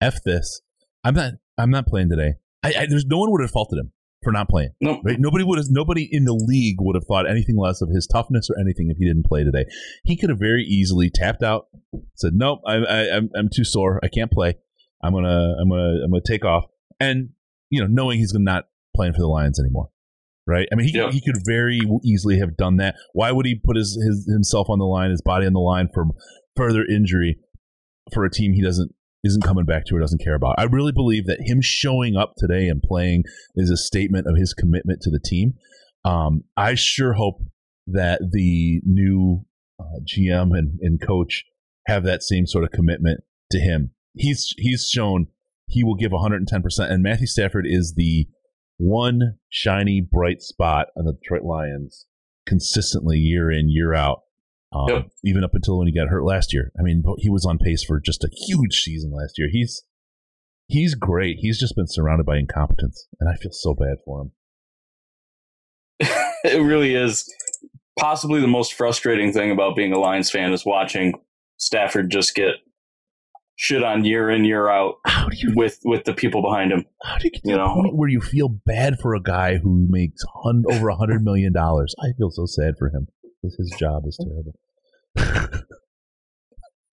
[0.00, 0.60] F this.
[1.04, 1.34] I'm not.
[1.58, 3.92] I'm not playing today." I, I there's no one would have faulted him.
[4.22, 4.70] for not playing.
[4.82, 5.00] Nope.
[5.02, 5.18] Right?
[5.18, 5.66] Nobody would have.
[5.70, 8.98] Nobody in the league would have thought anything less of his toughness or anything if
[8.98, 9.64] he didn't play today.
[10.04, 11.68] He could have very easily tapped out,
[12.16, 13.98] said, "Nope, I, I, I'm I'm too sore.
[14.02, 14.54] I can't play.
[15.02, 16.64] I'm gonna I'm gonna I'm gonna take off."
[17.00, 17.30] And
[17.70, 19.88] you know, knowing he's gonna not playing for the Lions anymore.
[20.46, 20.66] Right?
[20.72, 21.10] I mean, he, Yeah.
[21.12, 22.96] he could very easily have done that.
[23.12, 25.88] Why would he put his, his himself on the line, his body on the line
[25.94, 26.06] for
[26.56, 27.36] further injury
[28.12, 28.92] for a team he doesn't
[29.24, 30.56] isn't coming back to or doesn't care about.
[30.58, 34.54] I really believe that him showing up today and playing is a statement of his
[34.54, 35.54] commitment to the team.
[36.04, 37.42] Um, I sure hope
[37.86, 39.44] that the new
[39.78, 41.44] uh, GM and, and coach
[41.86, 43.90] have that same sort of commitment to him.
[44.14, 45.26] He's he's shown
[45.70, 46.44] he will give 110%.
[46.90, 48.26] And Matthew Stafford is the
[48.76, 52.06] one shiny, bright spot on the Detroit Lions
[52.46, 54.22] consistently year in, year out.
[54.72, 55.08] Um, Yep.
[55.24, 56.70] Even up until when he got hurt last year.
[56.78, 59.48] I mean, he was on pace for just a huge season last year.
[59.50, 59.82] He's
[60.68, 61.38] he's great.
[61.40, 64.32] He's just been surrounded by incompetence, and I feel so bad for him.
[66.44, 67.28] it really is
[67.98, 71.14] possibly the most frustrating thing about being a Lions fan is watching
[71.58, 72.54] Stafford just get
[73.56, 74.94] shit on year in year out
[75.32, 76.84] you with with the people behind him.
[77.02, 77.74] how do you get to You the know.
[77.74, 81.52] point where you feel bad for a guy who makes hun- over a hundred million
[81.52, 81.94] dollars?
[82.00, 83.08] I feel so sad for him
[83.42, 84.54] his job is terrible.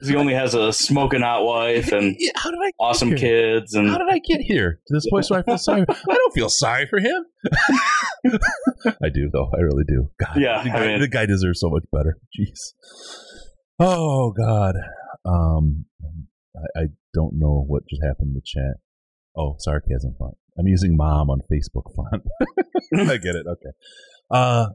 [0.06, 3.18] He only has a smoking hot wife and Yeah, how did I awesome here?
[3.18, 5.86] kids and How did I get here to this place where I feel sorry?
[5.90, 7.26] I don't feel sorry for him.
[9.04, 9.50] I do, though.
[9.58, 10.12] I really do.
[10.24, 12.16] God, Yeah, the I guy, mean- the guy deserves so much better.
[12.40, 12.60] Jeez.
[13.80, 14.76] Oh God.
[15.26, 15.86] Um,
[16.56, 16.84] I, I
[17.16, 18.76] don't know what just happened in the chat.
[19.36, 20.36] Oh, sarcasm font.
[20.60, 22.24] I'm using mom on Facebook font.
[23.10, 23.48] I get it.
[23.48, 23.72] Okay.
[24.30, 24.68] Uh,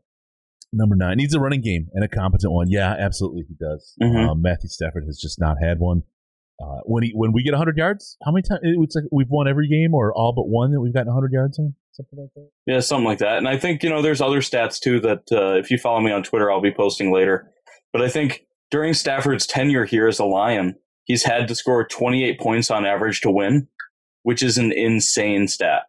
[0.72, 2.70] number nine needs a running game and a competent one.
[2.70, 3.94] Yeah, absolutely, he does.
[4.02, 4.28] Mhm.
[4.28, 6.02] Um, Matthew Stafford has just not had one.
[6.62, 9.48] Uh, when he when we get 100 yards, how many times it's like we've won
[9.48, 12.48] every game or all but one that we've gotten 100 yards in, something like that.
[12.66, 13.38] Yeah, something like that.
[13.38, 16.12] And I think, you know, there's other stats too that uh, if you follow me
[16.12, 17.50] on Twitter, I'll be posting later.
[17.92, 22.38] But I think during Stafford's tenure here as a Lion, he's had to score 28
[22.38, 23.66] points on average to win,
[24.22, 25.84] which is an insane stat.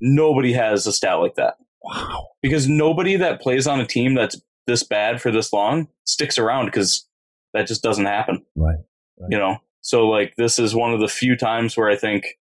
[0.00, 1.54] Nobody has a stat like that
[1.86, 2.28] Wow.
[2.42, 6.66] because nobody that plays on a team that's this bad for this long sticks around
[6.66, 7.06] because
[7.54, 8.44] that just doesn't happen.
[8.56, 8.76] Right.
[9.18, 9.28] right.
[9.30, 12.38] You know, so like this is one of the few times where I think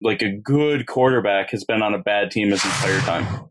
[0.00, 3.50] like a good quarterback has been on a bad team his entire time.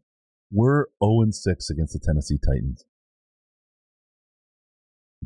[0.52, 2.86] We're 0 and 6 against the Tennessee Titans.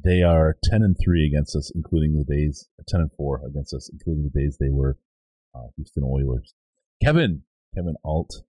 [0.04, 3.90] They are 10 and 3 against us, including the days 10 and 4 against us,
[3.92, 4.98] including the days they were
[5.54, 6.54] uh, Houston Oilers.
[7.04, 7.44] Kevin,
[7.76, 8.44] Kevin Alt,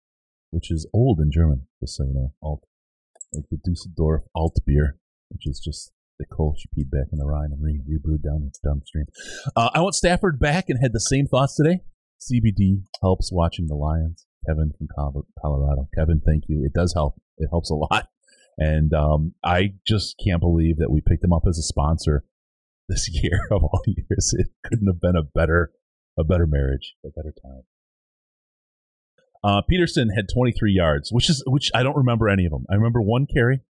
[0.53, 2.62] which is old in German, just so you know, Alt,
[3.32, 4.98] like the Dusseldorf Alt beer,
[5.30, 9.07] which is just the she peed back in the Rhine and re- rebrewed down downstream.
[9.57, 11.80] Uh, I want Stafford back and had the same thoughts today.
[12.20, 14.26] CBD helps watching the Lions.
[14.46, 14.88] Kevin from
[15.40, 15.88] Colorado.
[15.96, 16.64] Kevin, thank you.
[16.64, 17.14] It does help.
[17.38, 18.09] It helps a lot.
[18.59, 22.24] And um, I just can't believe that we picked them up as a sponsor
[22.88, 24.34] this year of all years.
[24.36, 25.72] It couldn't have been a better,
[26.18, 27.62] a better marriage, a better time.
[29.45, 32.64] Uh, Peterson had 23 yards, which is which I don't remember any of them.
[32.70, 33.61] I remember one carry,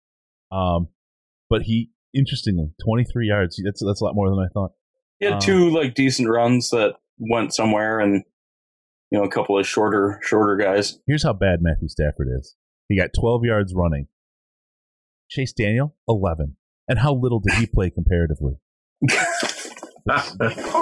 [0.51, 0.89] um,
[1.49, 3.61] but he interestingly 23 yards.
[3.65, 4.73] That's that's a lot more than I thought.
[5.19, 8.23] He had Um, two like decent runs that went somewhere, and
[9.11, 10.99] you know a couple of shorter shorter guys.
[11.07, 12.55] Here's how bad Matthew Stafford is.
[12.89, 14.09] He got 12 yards running.
[15.31, 16.57] Chase Daniel 11.
[16.89, 18.57] And how little did he play comparatively?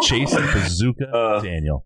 [0.02, 1.40] Chase Bazooka Uh.
[1.40, 1.84] Daniel.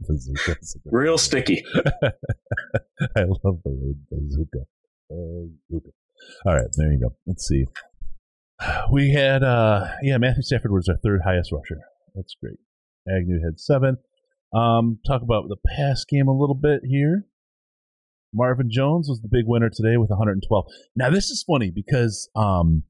[0.00, 0.56] Bazooka.
[0.60, 1.64] is a good Real sticky.
[1.74, 4.66] I love the word bazooka.
[5.08, 5.90] Bazooka.
[6.46, 7.14] All right, there you go.
[7.26, 7.66] Let's see.
[8.92, 11.80] We had, uh, yeah, Matthew Stafford was our third highest rusher.
[12.14, 12.58] That's great.
[13.08, 13.96] Agnew had seven.
[14.52, 17.26] Um, talk about the pass game a little bit here.
[18.32, 20.66] Marvin Jones was the big winner today with 112.
[20.94, 22.84] Now this is funny because um,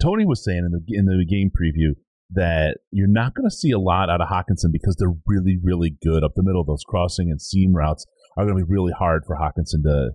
[0.00, 1.96] Tony was saying in the in the game preview
[2.32, 5.96] that you're not going to see a lot out of Hockenson because they're really really
[6.02, 6.64] good up the middle.
[6.64, 8.06] Those crossing and seam routes
[8.36, 10.12] are going to be really hard for Hockenson to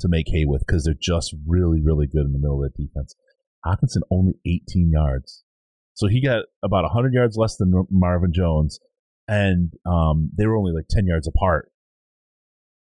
[0.00, 2.82] to make hay with because they're just really really good in the middle of that
[2.82, 3.14] defense.
[3.64, 5.42] Hockenson only 18 yards,
[5.94, 8.78] so he got about 100 yards less than Marvin Jones,
[9.26, 11.70] and um, they were only like 10 yards apart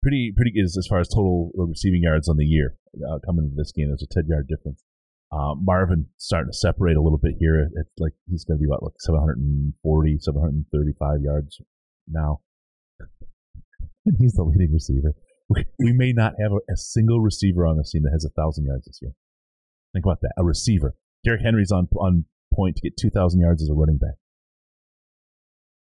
[0.01, 2.75] pretty pretty good as, far as total receiving yards on the year
[3.09, 3.87] uh, coming into this game.
[3.87, 4.83] There's a 10 yard difference.
[5.31, 7.69] Uh, Marvin starting to separate a little bit here.
[7.75, 11.61] It's like he's going to be about like 740, 735 yards
[12.07, 12.41] now.
[14.05, 15.13] And he's the leading receiver.
[15.49, 18.29] We, we may not have a, a single receiver on the team that has a
[18.29, 19.11] thousand yards this year.
[19.93, 20.33] Think about that.
[20.37, 20.95] A receiver.
[21.23, 24.15] Derrick Henry's on on point to get 2,000 yards as a running back.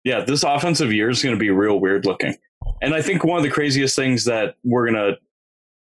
[0.04, 2.36] Yeah, this offensive year is going to be real weird looking.
[2.82, 5.18] And I think one of the craziest things that we're going to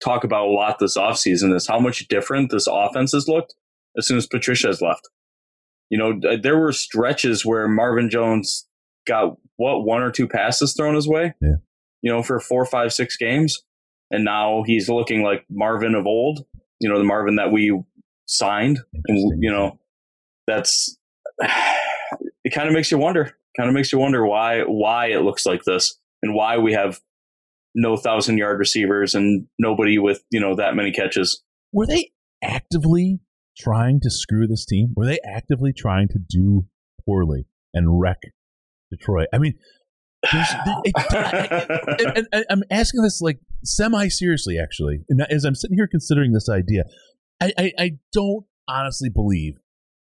[0.04, 3.56] talk about a lot this offseason is how much different this offense has looked
[3.98, 5.10] as soon as Patricia has left.
[5.90, 8.68] You know, there were stretches where Marvin Jones
[9.08, 11.34] got what one or two passes thrown his way.
[11.42, 11.56] Yeah.
[12.02, 13.64] You know, for four, five, six games,
[14.12, 16.46] and now he's looking like Marvin of old.
[16.80, 17.82] You know, the Marvin that we
[18.28, 18.80] signed.
[19.08, 19.80] And, you know,
[20.46, 20.98] that's
[21.42, 22.54] it.
[22.54, 23.36] Kind of makes you wonder.
[23.58, 27.00] Kind of makes you wonder why why it looks like this and why we have
[27.78, 31.42] no thousand yard receivers and nobody with you know that many catches.
[31.72, 32.12] Were they
[32.44, 33.20] actively
[33.58, 34.94] trying to screw this team?
[34.96, 36.66] Were they actively trying to do
[37.06, 38.18] poorly and wreck
[38.92, 39.28] Detroit?
[39.32, 39.54] I mean,
[40.24, 45.04] it, I, I, I'm asking this like semi seriously, actually.
[45.08, 46.84] And as I'm sitting here considering this idea,
[47.40, 49.54] I, I, I don't honestly believe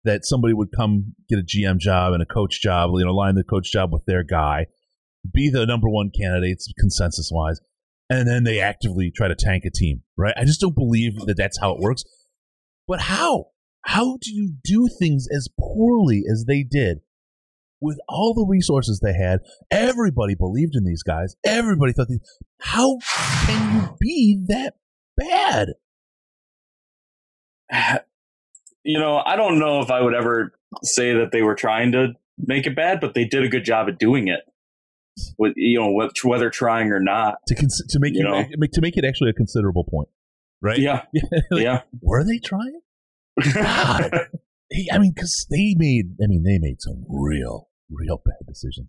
[0.04, 3.36] that somebody would come get a GM job and a coach job, you know, line
[3.36, 4.66] the coach job with their guy,
[5.31, 7.61] be the number one candidates consensus wise,
[8.11, 10.35] and then they actively try to tank a team, right?
[10.37, 12.05] I just don't believe that that's how it works.
[12.87, 13.47] But how?
[13.85, 16.99] How do you do things as poorly as they did
[17.81, 19.41] with all the resources they had?
[19.70, 21.35] Everybody believed in these guys.
[21.45, 22.20] Everybody thought these.
[22.61, 22.99] How
[23.47, 24.75] can you be that
[25.16, 25.68] bad?
[28.85, 30.51] You know, I don't know if I would ever
[30.83, 33.87] say that they were trying to make it bad, but they did a good job
[33.89, 34.41] at doing it.
[35.38, 38.96] With you know, whether trying or not, to cons- to make you know, to make
[38.96, 40.08] it actually a considerable point
[40.62, 40.78] right?
[40.78, 41.02] Yeah,
[41.50, 41.82] like, yeah.
[42.00, 42.80] Were they trying?
[43.54, 44.12] God,
[44.92, 48.88] I mean, because they made, I mean, they made some real, real bad decisions.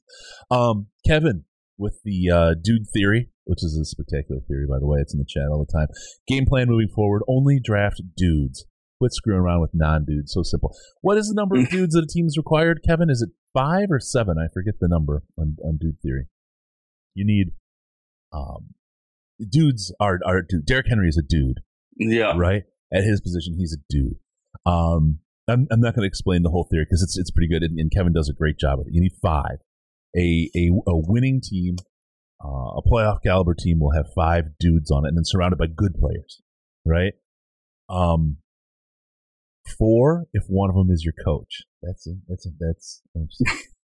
[0.49, 1.43] Um, Kevin
[1.77, 4.99] with the uh, dude theory, which is a spectacular theory, by the way.
[5.01, 5.87] It's in the chat all the time.
[6.27, 8.65] Game plan moving forward: only draft dudes.
[8.99, 10.31] Quit screwing around with non-dudes.
[10.31, 10.73] So simple.
[11.01, 13.09] What is the number of dudes that a team is required, Kevin?
[13.09, 14.37] Is it five or seven?
[14.37, 16.27] I forget the number on, on dude theory.
[17.15, 17.53] You need
[18.31, 18.69] um,
[19.49, 20.65] dudes are are dude.
[20.65, 21.61] Derrick Henry is a dude.
[21.97, 22.33] Yeah.
[22.35, 22.63] Right.
[22.93, 24.17] At his position, he's a dude.
[24.65, 27.63] Um, I'm, I'm not going to explain the whole theory because it's it's pretty good,
[27.63, 28.93] and, and, Kevin does a great job of it.
[28.93, 29.57] You need five.
[30.15, 31.77] A a, a winning team,
[32.43, 35.67] uh, a playoff caliber team will have five dudes on it, and then surrounded by
[35.67, 36.41] good players,
[36.85, 37.13] right?
[37.89, 38.37] Um,
[39.77, 41.63] four if one of them is your coach.
[41.85, 43.01] That's that's, that's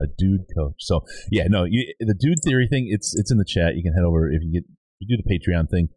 [0.03, 0.77] a dude coach.
[0.79, 2.89] So yeah, no, you, the dude theory thing.
[2.91, 3.77] It's it's in the chat.
[3.77, 4.65] You can head over if you get
[4.99, 5.89] you do the Patreon thing.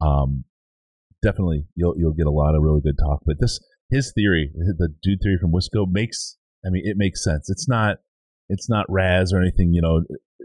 [0.00, 0.44] Um,
[1.22, 3.20] definitely you'll you'll get a lot of really good talk.
[3.24, 6.36] But this his theory, the dude theory from Wisco, makes
[6.66, 7.48] I mean it makes sense.
[7.48, 7.98] It's not
[8.48, 10.02] it's not Raz or anything you know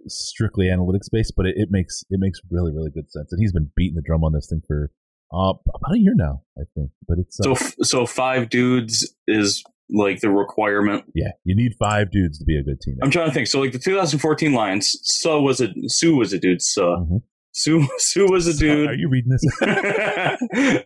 [0.08, 3.32] strictly analytics based, but it, it makes it makes really really good sense.
[3.32, 4.92] And he's been beating the drum on this thing for
[5.34, 6.92] uh, about a year now, I think.
[7.08, 11.06] But it's uh, so so five dudes is like the requirement.
[11.14, 12.98] Yeah, you need five dudes to be a good team.
[13.02, 13.48] I'm trying to think.
[13.48, 16.62] So like the 2014 Lions, so was a Suh was a dude.
[16.62, 17.18] So mm-hmm.
[17.52, 18.90] Suh Suh was a dude.
[18.90, 19.46] Are you reading this?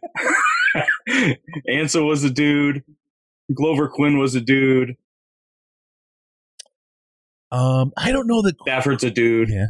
[1.69, 2.83] Ansah was a dude.
[3.53, 4.95] Glover Quin was a dude.
[7.51, 9.49] Um, I don't know that Stafford's a dude.
[9.49, 9.67] Yeah,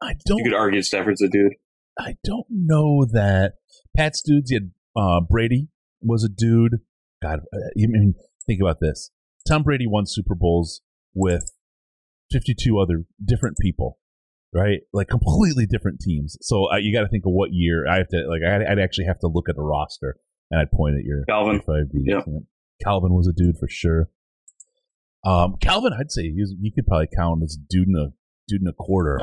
[0.00, 0.38] I don't.
[0.38, 1.52] You could argue Stafford's a dude.
[1.98, 3.54] I don't know that
[3.96, 4.50] Pat's dudes.
[4.50, 5.68] You had uh, Brady
[6.00, 6.80] was a dude.
[7.22, 8.14] God, uh, I mean,
[8.48, 9.10] think about this.
[9.46, 10.80] Tom Brady won Super Bowls
[11.14, 11.52] with
[12.32, 13.98] 52 other different people
[14.52, 14.80] right?
[14.92, 16.36] Like completely different teams.
[16.40, 17.86] So uh, you got to think of what year.
[17.88, 18.42] I have to like.
[18.42, 20.16] I'd, I'd, actually have to look at the roster,
[20.50, 21.60] and I'd point at your Calvin.
[21.60, 22.22] Five yeah.
[22.82, 24.08] Calvin was a dude for sure.
[25.24, 28.12] Um, Calvin, I'd say he, was, he could probably count as dude in a
[28.46, 29.20] dude in a quarter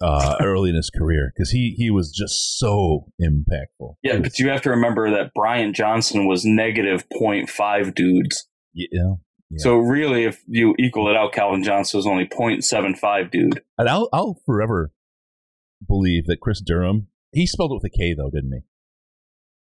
[0.00, 3.96] uh, early in his career because he he was just so impactful.
[4.02, 8.48] Yeah, but you have to remember that Bryant Johnson was negative 0.5 dudes.
[8.74, 9.14] Yeah,
[9.58, 13.62] so really, if you equal it out, Calvin Johnson was only 0.75 dude.
[13.78, 14.92] And I'll, I'll forever
[15.86, 18.60] believe that Kris Durham, he spelled it with a K though, didn't he?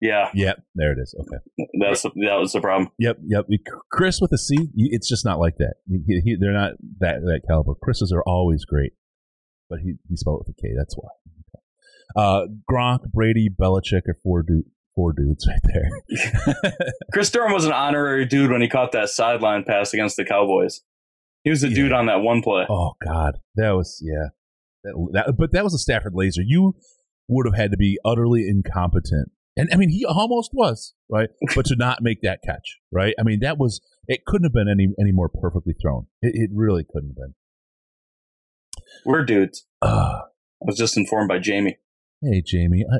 [0.08, 0.30] Yeah.
[0.34, 0.62] Yep.
[0.74, 1.14] There it is.
[1.18, 1.66] Okay.
[1.78, 2.90] That's the, that was the problem.
[2.98, 3.18] Yep.
[3.26, 3.46] Yep.
[3.90, 5.74] Chris with a C, it's just not like that.
[5.88, 7.74] He, he, they're not that that caliber.
[7.82, 8.92] Chris's are always great,
[9.68, 10.74] but he he spelled it with a K.
[10.76, 11.10] That's why.
[12.16, 14.64] Uh, Gronk, Brady, Belichick are four dude,
[15.00, 16.72] four dudes right there.
[17.12, 20.82] Kris Durham was an honorary dude when he caught that sideline pass against the Cowboys.
[21.42, 21.74] He was the yeah.
[21.74, 22.66] dude on that one play.
[22.68, 24.28] Oh God, that was yeah.
[24.84, 26.42] That, that, but that was a Stafford laser.
[26.44, 26.74] You
[27.28, 31.64] would have had to be utterly incompetent, and I mean he almost was right, but
[31.66, 33.14] to not make that catch, right?
[33.18, 34.26] I mean that was it.
[34.26, 36.08] Couldn't have been any any more perfectly thrown.
[36.20, 37.34] It, it really couldn't have been.
[39.06, 39.66] We're dudes.
[39.80, 40.20] Uh,
[40.62, 41.78] I was just informed by Jamie.
[42.22, 42.98] Hey Jamie, I,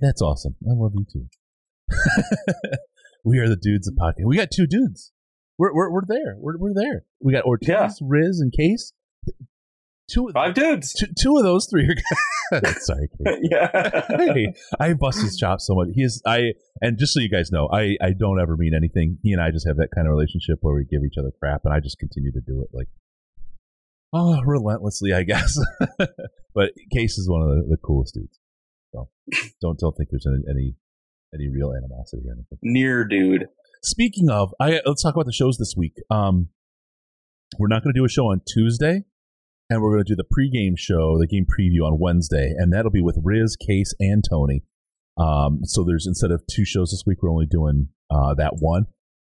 [0.00, 0.56] that's awesome.
[0.64, 1.26] I love you too.
[3.24, 4.26] we are the dudes of podcast.
[4.26, 5.12] We got two dudes.
[5.58, 6.36] We're we're, we're there.
[6.38, 7.04] We're we're there.
[7.20, 7.90] We got Ortiz, yeah.
[8.02, 8.92] Riz, and Case.
[10.10, 10.92] two five dudes.
[10.92, 12.60] Two, two of those three are.
[12.80, 13.08] Sorry,
[13.42, 14.06] yeah.
[14.08, 15.88] hey, I bust his chops so much.
[15.94, 19.18] He is I, and just so you guys know, I I don't ever mean anything.
[19.22, 21.62] He and I just have that kind of relationship where we give each other crap,
[21.64, 22.88] and I just continue to do it like,
[24.12, 25.58] oh, relentlessly, I guess.
[26.54, 28.38] but Case is one of the, the coolest dudes.
[28.96, 29.08] So
[29.60, 30.74] don't don't think there's any any,
[31.34, 32.58] any real animosity or anything.
[32.62, 33.46] Near dude.
[33.82, 35.94] Speaking of, I let's talk about the shows this week.
[36.10, 36.48] Um,
[37.58, 39.02] we're not going to do a show on Tuesday,
[39.70, 42.90] and we're going to do the pregame show, the game preview on Wednesday, and that'll
[42.90, 44.62] be with Riz, Case, and Tony.
[45.16, 48.86] Um, so there's instead of two shows this week, we're only doing uh, that one,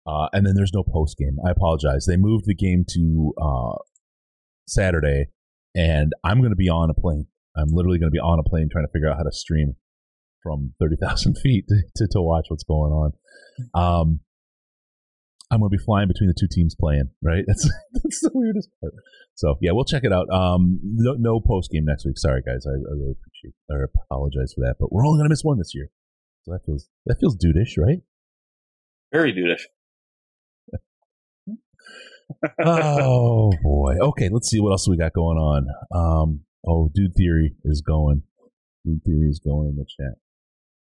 [0.06, 1.36] uh, and then there's no post game.
[1.46, 2.06] I apologize.
[2.06, 3.78] They moved the game to uh,
[4.66, 5.28] Saturday,
[5.74, 7.26] and I'm going to be on a plane.
[7.56, 9.74] I'm literally going to be on a plane trying to figure out how to stream
[10.42, 13.12] from thirty thousand feet to, to, to watch what's going on.
[13.74, 14.20] Um,
[15.50, 17.42] I'm going to be flying between the two teams playing, right?
[17.46, 18.94] That's that's the weirdest part.
[19.34, 20.30] So yeah, we'll check it out.
[20.30, 22.18] Um, no, no post game next week.
[22.18, 25.32] Sorry guys, I, I really appreciate or apologize for that, but we're only going to
[25.32, 25.88] miss one this year,
[26.44, 28.00] so that feels that feels dudeish, right?
[29.12, 29.62] Very dudeish.
[32.64, 33.96] oh boy.
[34.00, 35.66] Okay, let's see what else we got going on.
[35.92, 38.22] Um, oh, dude theory is going.
[38.84, 40.14] Dude theory is going in the chat.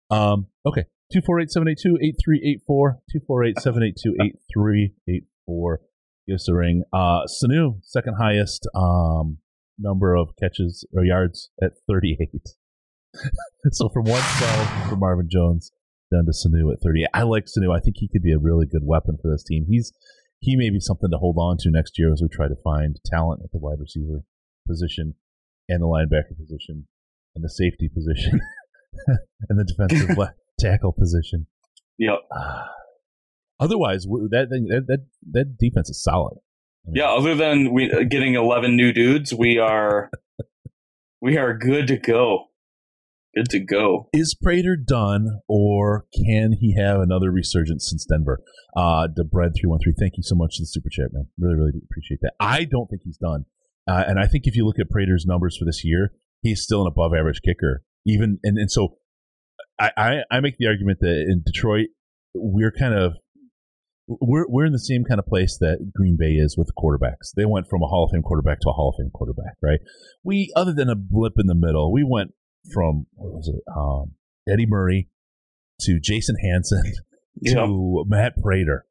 [0.10, 0.86] Um, okay.
[1.14, 2.98] 248-782-8384.
[3.30, 5.78] 248-782-8384.
[6.28, 6.84] Give us a ring.
[6.92, 9.38] Uh, Sanu, second highest um,
[9.80, 12.30] number of catches or yards at 38.
[13.72, 15.72] so from 112 for Marvin Jones
[16.12, 17.08] down to Sanu at 38.
[17.14, 17.74] I like Sanu.
[17.76, 19.66] I think he could be a really good weapon for this team.
[19.70, 19.94] He's
[20.40, 23.00] he may be something to hold on to next year as we try to find
[23.06, 24.22] talent at the wide receiver
[24.68, 25.16] position
[25.70, 26.88] and the linebacker position
[27.36, 28.40] and the safety position
[29.50, 30.18] and the defensive
[30.60, 31.48] tackle position.
[31.98, 32.20] Yep.
[32.36, 32.64] Uh,
[33.60, 36.38] otherwise, that, that that that defense is solid.
[36.86, 37.10] I mean, yeah.
[37.10, 40.10] Other than we uh, getting eleven new dudes, we are
[41.22, 42.46] we are good to go.
[43.36, 44.10] Good to go.
[44.14, 48.40] Is Prater done, or can he have another resurgence since Denver?
[48.76, 49.94] Uh, the bread three one three.
[49.98, 51.28] Thank you so much for the super chat, man.
[51.38, 52.34] Really, really appreciate that.
[52.40, 53.46] I don't think he's done,
[53.88, 56.12] uh, and I think if you look at Prater's numbers for this year,
[56.42, 57.84] he's still an above average kicker.
[58.06, 58.98] Even and and so
[59.80, 61.88] I, I, I make the argument that in Detroit
[62.34, 63.14] we're kind of
[64.08, 67.32] we're we're in the same kind of place that Green Bay is with quarterbacks.
[67.36, 69.80] They went from a Hall of Fame quarterback to a Hall of Fame quarterback, right?
[70.24, 72.32] We other than a blip in the middle, we went
[72.74, 74.14] from what was it, um,
[74.52, 75.10] Eddie Murray
[75.82, 76.84] to Jason Hanson
[77.48, 78.86] to Matt Prater.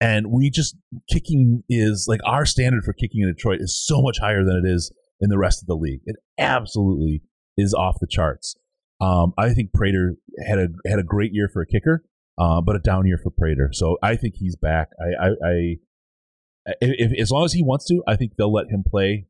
[0.00, 0.76] And we just
[1.10, 4.68] kicking is like our standard for kicking in Detroit is so much higher than it
[4.68, 6.00] is in the rest of the league.
[6.04, 7.22] It absolutely
[7.56, 8.56] is off the charts.
[9.00, 10.14] Um, I think Prater
[10.46, 12.04] had a had a great year for a kicker,
[12.38, 13.70] uh, but a down year for Prater.
[13.72, 14.90] So I think he's back.
[15.00, 15.76] I, I, I
[16.80, 19.26] if, if, as long as he wants to, I think they'll let him play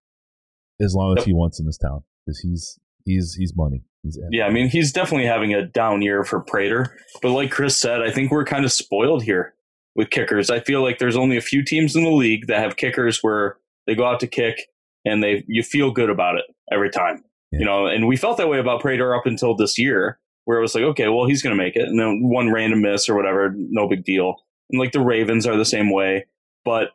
[0.80, 3.84] as long as he wants in this town because he's he's he's money.
[4.02, 6.96] He's yeah, I mean he's definitely having a down year for Prater.
[7.22, 9.54] But like Chris said, I think we're kind of spoiled here
[9.94, 10.50] with kickers.
[10.50, 13.56] I feel like there's only a few teams in the league that have kickers where
[13.86, 14.68] they go out to kick
[15.04, 17.24] and they you feel good about it every time.
[17.52, 17.60] Yeah.
[17.60, 20.62] You know, and we felt that way about Prater up until this year, where it
[20.62, 23.14] was like, okay, well, he's going to make it, and then one random miss or
[23.14, 24.36] whatever, no big deal.
[24.70, 26.26] And like the Ravens are the same way,
[26.64, 26.90] but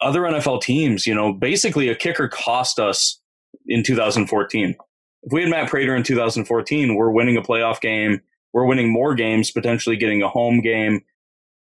[0.00, 3.20] other NFL teams, you know, basically a kicker cost us
[3.66, 4.76] in 2014.
[5.24, 8.20] If we had Matt Prater in 2014, we're winning a playoff game.
[8.52, 11.02] We're winning more games, potentially getting a home game.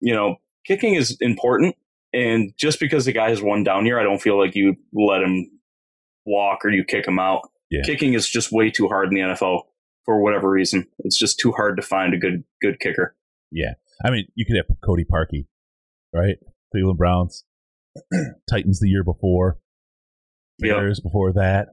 [0.01, 0.36] You know,
[0.66, 1.76] kicking is important.
[2.12, 5.22] And just because the guy has one down year, I don't feel like you let
[5.22, 5.51] him
[6.26, 7.42] walk or you kick him out.
[7.70, 7.82] Yeah.
[7.84, 9.62] Kicking is just way too hard in the NFL
[10.05, 10.86] for whatever reason.
[11.01, 13.14] It's just too hard to find a good good kicker.
[13.53, 13.74] Yeah,
[14.05, 15.46] I mean, you could have Cody Parkey,
[16.12, 16.36] right?
[16.72, 17.44] Cleveland Browns,
[18.51, 19.59] Titans the year before,
[20.59, 21.05] Bears yep.
[21.05, 21.68] before that,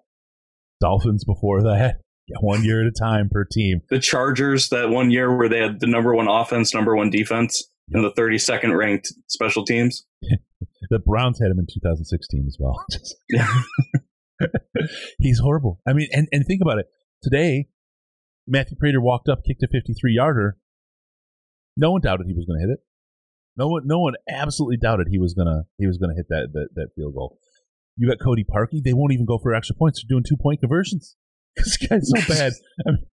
[0.79, 2.01] Dolphins before that.
[2.29, 3.79] Yeah, one year at a time per team.
[3.89, 7.63] The Chargers that one year where they had the number one offense, number one defense,
[7.89, 7.95] yep.
[7.95, 10.05] and the 32nd ranked special teams.
[10.89, 12.85] the Browns had him in 2016 as well.
[13.29, 13.61] yeah.
[15.19, 15.79] He's horrible.
[15.87, 16.87] I mean, and, and think about it.
[17.23, 17.67] Today,
[18.45, 20.57] Matthew Prater walked up, kicked a 53 yarder.
[21.75, 22.79] No one doubted he was going to hit it.
[23.57, 26.67] No one, no one absolutely doubted he was gonna he was gonna hit that, that
[26.75, 27.39] that field goal.
[27.97, 28.83] You got Cody Parkey.
[28.83, 29.99] They won't even go for extra points.
[29.99, 31.15] They're doing two point conversions.
[31.55, 32.53] this guy's so bad.
[32.87, 33.05] I mean,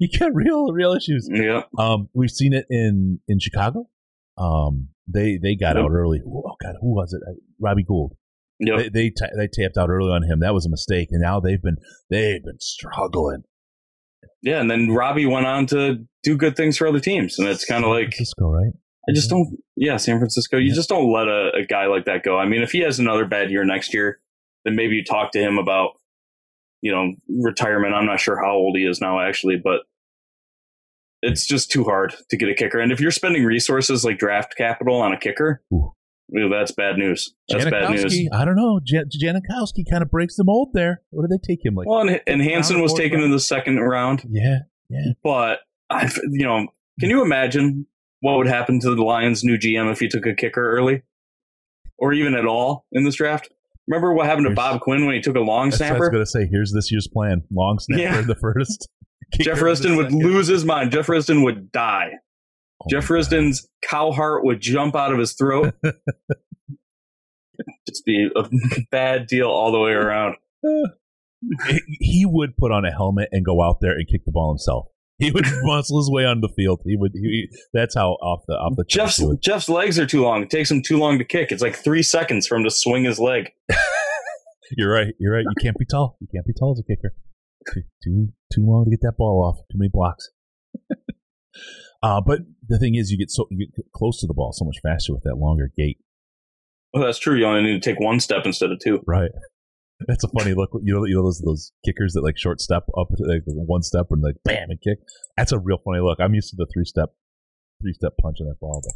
[0.00, 1.28] you got real real issues.
[1.30, 1.64] Yeah.
[1.78, 3.88] Um, we've seen it in in Chicago.
[4.38, 6.20] Um, they they got out early.
[6.26, 7.22] Oh God, who was it?
[7.60, 8.14] Robbie Gould.
[8.58, 8.78] Yep.
[8.78, 10.40] They they, t- they tapped out early on him.
[10.40, 11.76] That was a mistake, and now they've been
[12.10, 13.42] they've been struggling.
[14.42, 17.64] Yeah, and then Robbie went on to do good things for other teams, and it's
[17.64, 18.72] kind of like Francisco, right?
[19.08, 19.58] I just don't.
[19.76, 20.56] Yeah, San Francisco.
[20.56, 20.74] You yeah.
[20.74, 22.38] just don't let a, a, guy like that go.
[22.38, 24.20] I mean, if he has another bad year next year,
[24.64, 25.92] then maybe you talk to him about,
[26.80, 27.94] you know, retirement.
[27.94, 29.82] I'm not sure how old he is now, actually, but
[31.26, 32.78] it's just too hard to get a kicker.
[32.78, 35.92] And if you're spending resources like draft capital on a kicker, Ooh.
[36.50, 37.34] that's bad news.
[37.48, 38.28] That's bad news.
[38.32, 38.80] I don't know.
[38.84, 41.02] Jan- Janikowski kind of breaks the mold there.
[41.10, 41.86] What did they take him like?
[41.88, 45.12] Well, and, and Hanson was taken in the second round, yeah, yeah.
[45.22, 45.60] but
[45.90, 46.66] I, you know,
[47.00, 47.86] can you imagine
[48.20, 51.02] what would happen to the Lions' new GM if he took a kicker early,
[51.98, 53.50] or even at all in this draft?
[53.88, 56.08] Remember what happened to Here's- Bob Quinn when he took a long what I was
[56.08, 56.48] going to say.
[56.50, 58.18] Here's this year's plan: long snapper Yeah.
[58.18, 58.88] in the first.
[59.34, 60.92] Jeff Risdon would lose his mind.
[60.92, 62.12] Jeff Risdon would die.
[62.82, 63.08] Oh Jeff.
[63.08, 65.74] Risdon's cow heart would jump out of his throat.
[67.88, 68.44] Just be a
[68.90, 70.36] bad deal all the way around.
[72.00, 74.88] He- would put on a helmet and go out there and kick the ball himself.
[75.18, 76.82] He would muscle his way onto the field.
[76.84, 77.12] He would.
[77.14, 79.22] He, that's how off the off the Jeff's.
[79.40, 80.42] Jeff's legs are too long.
[80.42, 81.50] It takes him too long to kick.
[81.50, 83.52] It's like three seconds for him to swing his leg.
[84.76, 85.14] You're right.
[85.18, 85.44] You're right.
[85.44, 86.18] You can't be tall.
[86.20, 87.14] You can't be tall as a kicker.
[87.72, 87.82] Too
[88.52, 89.58] too, long to get that ball off.
[89.70, 90.30] Too many blocks.
[92.02, 94.64] uh, but the thing is, you get so you get close to the ball so
[94.64, 95.98] much faster with that longer gait.
[96.92, 97.36] Well, that's true.
[97.36, 99.00] You only need to take one step instead of two.
[99.06, 99.30] Right.
[100.06, 100.70] That's a funny look.
[100.82, 104.06] You know, you know those those kickers that like short step up like one step
[104.10, 104.98] and like bam and kick.
[105.36, 106.18] That's a real funny look.
[106.20, 107.10] I'm used to the three step,
[107.82, 108.82] three step punch in that ball.
[108.84, 108.94] But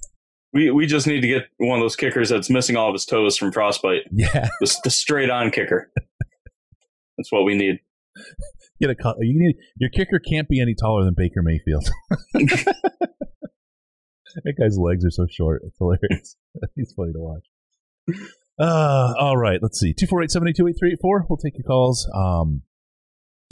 [0.53, 3.07] We we just need to get one of those kickers that's missing all of his
[3.07, 4.03] toes from frostbite.
[4.13, 5.91] yeah, The, the straight on kicker.
[7.17, 7.81] That's what we need.
[8.81, 9.17] Get a cut.
[9.21, 11.89] You need your kicker can't be any taller than Baker Mayfield.
[14.45, 15.63] that guy's legs are so short.
[15.65, 16.37] It's hilarious.
[16.77, 17.45] He's funny to watch.
[18.59, 19.95] Uh, all right, let's see.
[19.95, 21.25] 248-782-8384.
[21.29, 22.09] We'll take your calls.
[22.15, 22.63] Um,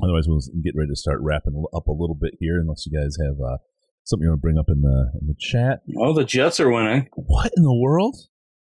[0.02, 3.16] otherwise, we'll get ready to start wrapping up a little bit here, unless you guys
[3.24, 3.56] have uh,
[4.04, 5.80] something you want to bring up in the in the chat.
[5.98, 7.09] Oh, the Jets are winning.
[7.14, 8.16] What in the world?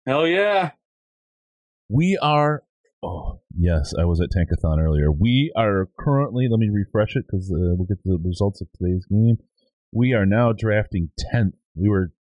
[0.05, 0.71] Hell yeah.
[1.89, 2.63] We are.
[3.03, 5.11] Oh yes, I was at Tankathon earlier.
[5.11, 6.47] We are currently.
[6.49, 9.37] Let me refresh it because uh, we'll get the results of today's game.
[9.91, 11.55] We are now drafting tenth.
[11.75, 12.11] We were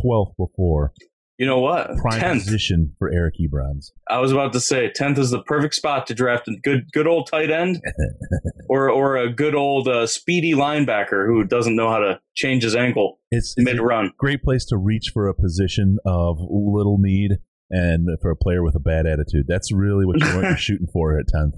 [0.00, 0.92] twelfth before.
[1.36, 1.96] You know what?
[1.96, 2.44] Prime Tenth.
[2.44, 3.92] position for Eric Ebrons.
[4.10, 7.06] I was about to say tenth is the perfect spot to draft a good good
[7.06, 7.80] old tight end,
[8.68, 12.76] or or a good old uh, speedy linebacker who doesn't know how to change his
[12.76, 14.12] ankle It's, it's mid a run.
[14.18, 17.38] great place to reach for a position of little need
[17.70, 19.46] and for a player with a bad attitude.
[19.46, 21.54] That's really what you're, shooting for at tenth.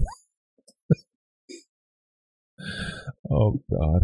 [3.31, 4.01] oh God,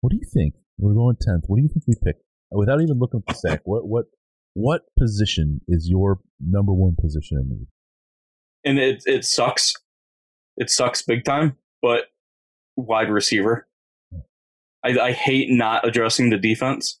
[0.00, 0.54] what do you think?
[0.78, 1.44] We're going tenth.
[1.46, 2.16] What do you think we pick?
[2.50, 4.06] Without even looking at the stack, what what
[4.54, 7.68] what position is your number one position in the league?
[8.66, 9.72] and it it sucks.
[10.58, 11.56] It sucks big time.
[11.80, 12.06] But
[12.76, 13.68] wide receiver,
[14.84, 16.98] I, I hate not addressing the defense,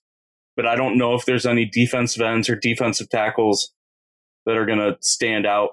[0.56, 3.72] but I don't know if there's any defensive ends or defensive tackles
[4.46, 5.70] that are going to stand out.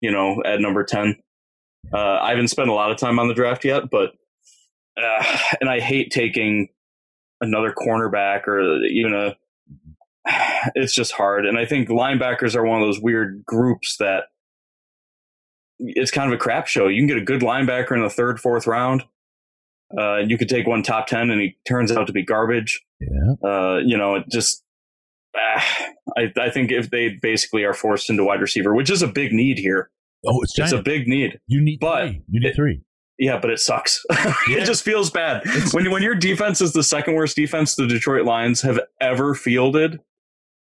[0.00, 1.16] You know, at number ten.
[1.92, 4.10] Uh, I haven't spent a lot of time on the draft yet, but
[5.00, 5.24] uh,
[5.60, 6.68] and I hate taking
[7.40, 9.36] another cornerback or even a.
[10.74, 14.24] It's just hard, and I think linebackers are one of those weird groups that
[15.78, 16.88] it's kind of a crap show.
[16.88, 19.04] You can get a good linebacker in the third, fourth round.
[19.96, 22.82] Uh, you could take one top 10 and he turns out to be garbage.
[23.00, 24.64] Yeah, Uh, you know, it just,
[26.16, 29.32] I, I think if they basically are forced into wide receiver, which is a big
[29.32, 29.90] need here,
[30.26, 31.38] oh, it's it's a big need.
[31.46, 32.22] you need but three.
[32.28, 32.82] You need it- three.
[33.18, 34.04] Yeah, but it sucks.
[34.46, 34.58] Yeah.
[34.58, 35.42] it just feels bad.
[35.72, 40.00] When, when your defense is the second worst defense the Detroit Lions have ever fielded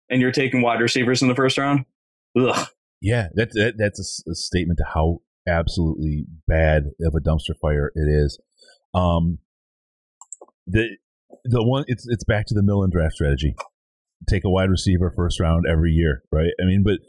[0.09, 1.86] and you're taking wide receivers in the first round,
[2.38, 2.67] ugh.
[3.01, 8.07] Yeah, that, that that's a statement to how absolutely bad of a dumpster fire it
[8.09, 8.38] is.
[8.93, 9.39] Um,
[10.67, 10.89] the
[11.45, 13.55] the one it's it's back to the Millen draft strategy.
[14.30, 16.51] Take a wide receiver first round every year, right?
[16.61, 16.99] I mean, but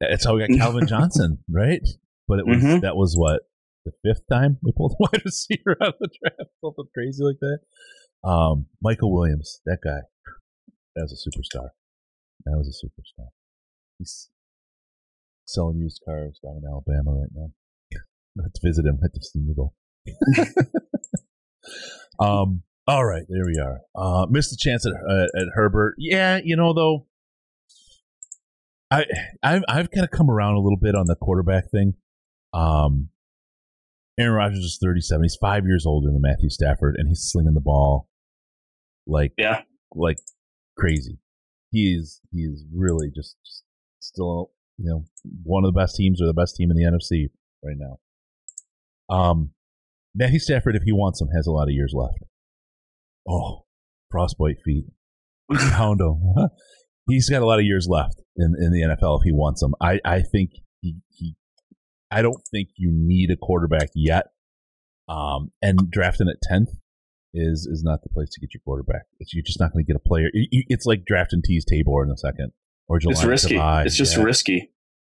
[0.00, 1.80] that's how we got Calvin Johnson, right?
[2.28, 2.80] But it was Mhm.
[2.82, 3.42] that was what
[3.84, 7.38] the fifth time we pulled a wide receiver out of the draft, something crazy like
[7.40, 7.58] that.
[8.28, 10.00] Um, Michael Williams, that guy,
[10.94, 11.68] that was a superstar.
[12.44, 13.26] That was a superstar.
[13.98, 14.28] He's
[15.46, 17.50] selling used cars down in Alabama right now.
[18.36, 19.74] Let's visit him at the Senior Bowl.
[22.20, 22.62] um.
[22.92, 23.80] All right, there we are.
[23.94, 25.94] Uh, missed the chance at uh, at Herbert.
[25.96, 27.06] Yeah, you know though,
[28.90, 29.06] I
[29.42, 31.94] I've I've kind of come around a little bit on the quarterback thing.
[32.52, 33.08] Um,
[34.20, 35.22] Aaron Rodgers is thirty seven.
[35.22, 38.10] He's five years older than Matthew Stafford, and he's slinging the ball
[39.06, 39.62] like Yeah.
[39.94, 40.18] like
[40.76, 41.18] crazy.
[41.70, 43.62] He's is he is really just, just
[44.00, 45.04] still you know
[45.44, 47.30] one of the best teams or the best team in the NFC
[47.64, 48.00] right now.
[49.08, 49.52] Um,
[50.14, 52.18] Matthew Stafford, if he wants him, has a lot of years left.
[53.28, 53.64] Oh,
[54.10, 54.86] frostbite feet,
[55.70, 56.20] pound him.
[57.08, 59.74] He's got a lot of years left in, in the NFL if he wants them.
[59.80, 60.50] I, I think
[60.80, 61.34] he, he
[62.10, 64.26] I don't think you need a quarterback yet.
[65.08, 66.68] Um, and drafting at tenth
[67.34, 69.02] is is not the place to get your quarterback.
[69.18, 70.28] It's, you're just not going to get a player.
[70.32, 72.52] it's like drafting Teez Tabor in the second
[72.88, 73.54] or Jahlani It's risky.
[73.56, 73.86] Tavai.
[73.86, 74.22] It's just Yeah.
[74.22, 74.70] risky.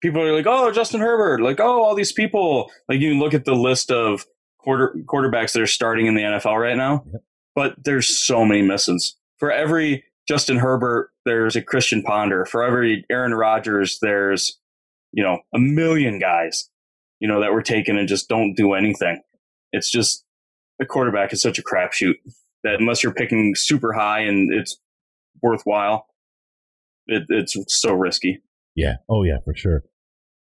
[0.02, 3.44] People are like, "Oh, Justin Herbert!" Like, "Oh, all these people." Like, you look at
[3.46, 4.26] the list of
[4.58, 7.22] quarter quarterbacks that are starting in the NFL right now, Yep.
[7.54, 9.16] But there's so many misses.
[9.38, 12.44] For every Justin Herbert, there's a Christian Ponder.
[12.44, 14.58] For every Aaron Rodgers, there's
[15.12, 16.68] you know a million guys,
[17.20, 19.20] you know, that were taken and just don't do anything.
[19.72, 20.24] It's just
[20.78, 22.14] the quarterback is such a crapshoot
[22.62, 24.78] that unless you're picking super high and it's
[25.42, 26.06] worthwhile,
[27.06, 28.42] it, it's so risky.
[28.74, 28.96] Yeah.
[29.08, 29.84] Oh yeah, for sure.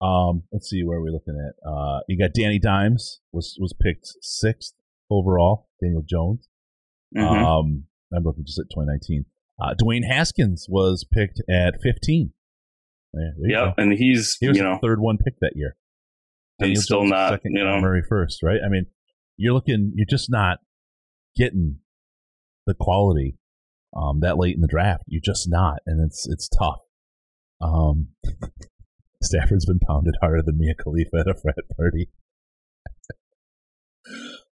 [0.01, 1.67] Um, let's see where we're we looking at.
[1.67, 4.73] Uh, you got Danny Dimes was was picked sixth
[5.09, 5.67] overall.
[5.81, 6.47] Daniel Jones.
[7.15, 7.21] Mhm.
[7.21, 9.25] Um, I'm looking just at 2019.
[9.61, 12.33] Uh, Dwayne Haskins was picked at 15.
[13.13, 15.75] Yeah, Yep, and he's He was you know the third one picked that year.
[16.59, 17.81] And Daniel still not, second, you know.
[17.81, 18.59] Murray first, right?
[18.63, 18.85] I mean,
[19.37, 20.59] you're looking, you're just not
[21.35, 21.79] getting
[22.67, 23.37] the quality
[23.95, 25.03] um, that late in the draft.
[25.07, 26.81] You're just not, and it's it's tough.
[27.61, 28.09] Um,
[29.23, 32.09] Stafford's been pounded harder than Mia Khalifa at a frat party.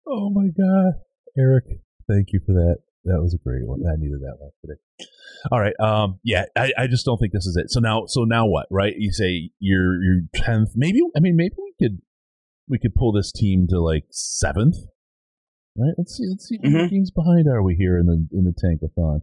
[0.08, 1.01] oh my god,
[1.38, 1.66] Eric,
[2.10, 2.78] thank you for that.
[3.06, 3.82] That was a great one.
[3.86, 4.80] I needed that one today.
[5.51, 5.74] All right.
[5.80, 6.20] Um.
[6.24, 6.45] Yeah.
[6.56, 7.70] I, I just don't think this is it.
[7.70, 8.04] So now.
[8.08, 8.68] So now what?
[8.72, 8.93] Right?
[8.97, 10.70] You say you're you're tenth.
[10.76, 10.99] Maybe.
[11.16, 11.36] I mean.
[11.36, 11.99] Maybe we could
[12.70, 14.78] we could pull this team to like seventh.
[15.76, 15.93] Right.
[15.97, 16.28] Let's see.
[16.30, 16.60] Let's see.
[16.64, 16.91] How many Mhm.
[16.91, 19.22] games behind are we here in the in the tankathon?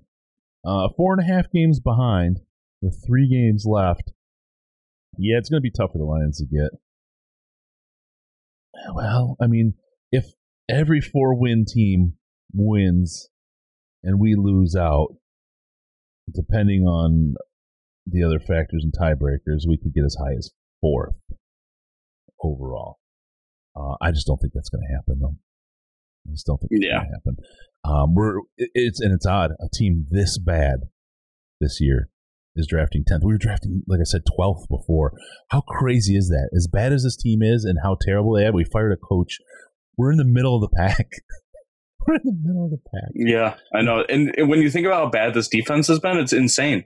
[0.63, 2.41] Uh, four and a half games behind
[2.83, 4.13] with three games left.
[5.17, 6.79] Yeah, it's going to be tough for the Lions to get.
[8.95, 9.75] Well, I mean,
[10.13, 10.27] if
[10.69, 12.15] every four win team
[12.55, 13.29] wins
[14.03, 15.15] and we lose out,
[16.33, 17.35] depending on
[18.07, 21.15] the other factors and tiebreakers, we could get as high as fourth
[22.43, 22.99] overall.
[23.77, 25.37] Uh, I just don't think that's going to happen, though.
[26.27, 26.99] I just don't think it's Yeah.
[26.99, 27.37] going to happen.
[27.85, 29.53] Um, we're it- it's and it's odd.
[29.53, 30.81] A team this bad
[31.61, 32.11] this year
[32.57, 33.23] is drafting tenth.
[33.25, 35.13] We were drafting, like I said, twelfth before.
[35.49, 36.51] How crazy is that?
[36.55, 39.39] As bad as this team is, and how terrible they are, we fired a coach.
[39.97, 41.09] We're in the middle of the pack.
[42.07, 43.11] we're in the middle of the pack.
[43.15, 44.05] yeah, I know.
[44.09, 46.85] And, and when you think about how bad this defense has been, it's insane.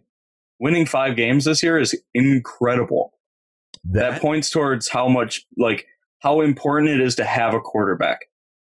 [0.61, 3.13] Winning five games this year is incredible.
[3.85, 5.87] That, points towards how much like
[6.21, 8.21] how important it is to have a quarterback.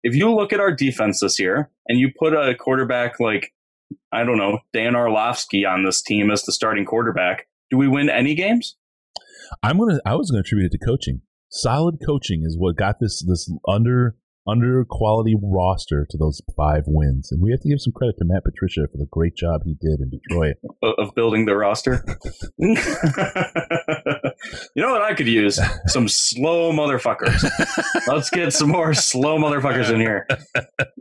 [0.04, 3.52] If you look at our defense this year and you put a quarterback like
[4.12, 8.08] I don't know Dan Orlovsky on this team as the starting quarterback, do we win
[8.08, 8.76] any games?
[9.62, 9.98] I'm gonna.
[10.06, 11.22] I was gonna attribute it to coaching.
[11.50, 14.16] Solid coaching is what got this this under
[14.48, 18.24] under quality roster to those five wins, and we have to give some credit to
[18.24, 20.56] Matt Patricia for the great job he did in Detroit.
[20.82, 22.02] of, of building the roster.
[22.58, 22.74] you
[24.82, 25.60] know what I could use?
[25.86, 27.44] Some slow motherfuckers.
[28.06, 30.26] Let's get some more slow motherfuckers in here.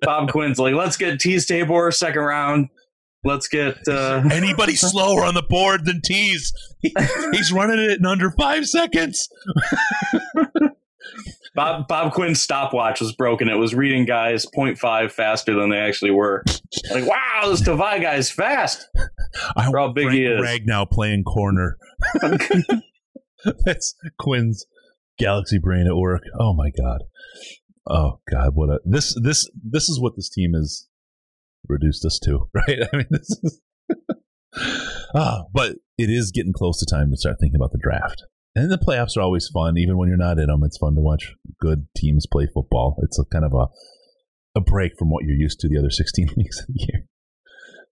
[0.01, 2.69] Bob Quinn's like, let's get Teez Tabor second round.
[3.23, 6.51] Let's get uh, Anybody slower on the board than Teez?
[6.81, 6.93] He,
[7.31, 9.27] he's running it in under five seconds.
[11.57, 13.49] Bob Bob Quinn's stopwatch was broken.
[13.49, 16.43] It was reading guys 0.5 faster than they actually were.
[16.91, 18.87] Like, wow, this Tavai guy's fast.
[19.55, 20.39] I For how big Frank he is.
[20.39, 21.77] Ragnow playing corner.
[23.65, 24.67] That's Quinn's
[25.17, 26.21] galaxy brain at work.
[26.39, 27.05] Oh my god.
[27.89, 30.87] Oh god, what a this this this is what this team has
[31.67, 32.81] reduced us to, right?
[32.93, 33.61] I mean, this is.
[35.15, 38.23] Ah, but it is getting close to time to start thinking about the draft.
[38.57, 40.63] And the playoffs are always fun, even when you're not in them.
[40.63, 42.97] It's fun to watch good teams play football.
[43.03, 43.67] It's a kind of a
[44.57, 47.05] a break from what you're used to the other 16 weeks of the year.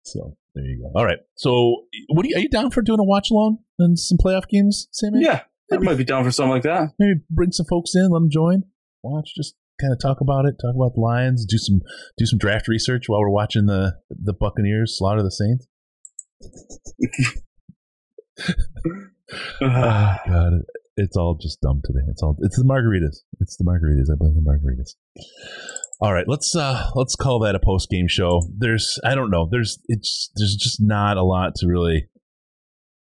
[0.02, 1.00] So there you go.
[1.00, 1.20] All right.
[1.36, 4.48] So, what are you, are you down for doing a watch along and some playoff
[4.48, 5.24] games, Sammy?
[5.24, 5.42] Yeah,
[5.72, 6.94] I might be down for something like that.
[6.98, 8.64] Maybe bring some folks in, let them join,
[9.04, 11.82] watch, just kind of talk about it, talk about the Lions, do some
[12.18, 15.68] do some draft research while we're watching the the Buccaneers slaughter the Saints.
[19.32, 20.54] Oh God,
[20.98, 22.06] it's all just dumb today.
[22.10, 23.18] It's all it's the margaritas.
[23.40, 24.12] It's the margaritas.
[24.12, 24.96] I blame the margaritas.
[26.02, 28.42] All right, let's uh let's call that a post game show.
[28.58, 29.48] There's I don't know.
[29.50, 32.08] There's it's there's just not a lot to really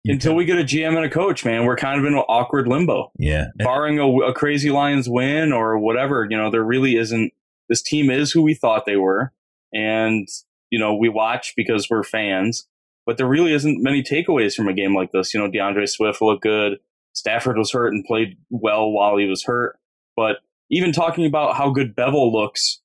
[0.05, 2.67] Until we get a GM and a coach, man, we're kind of in an awkward
[2.67, 3.11] limbo.
[3.17, 3.45] yeah.
[3.57, 7.31] Barring a, a crazy Lions win or whatever, you know, there really isn't.
[7.69, 9.31] This team is who we thought they were,
[9.73, 10.27] and
[10.69, 12.67] you know, we watch because we're fans.
[13.05, 15.33] But there really isn't many takeaways from a game like this.
[15.33, 16.79] You know, DeAndre Swift looked good.
[17.13, 19.77] Stafford was hurt and played well while he was hurt.
[20.15, 20.37] But
[20.69, 22.81] even talking about how good Bevell looks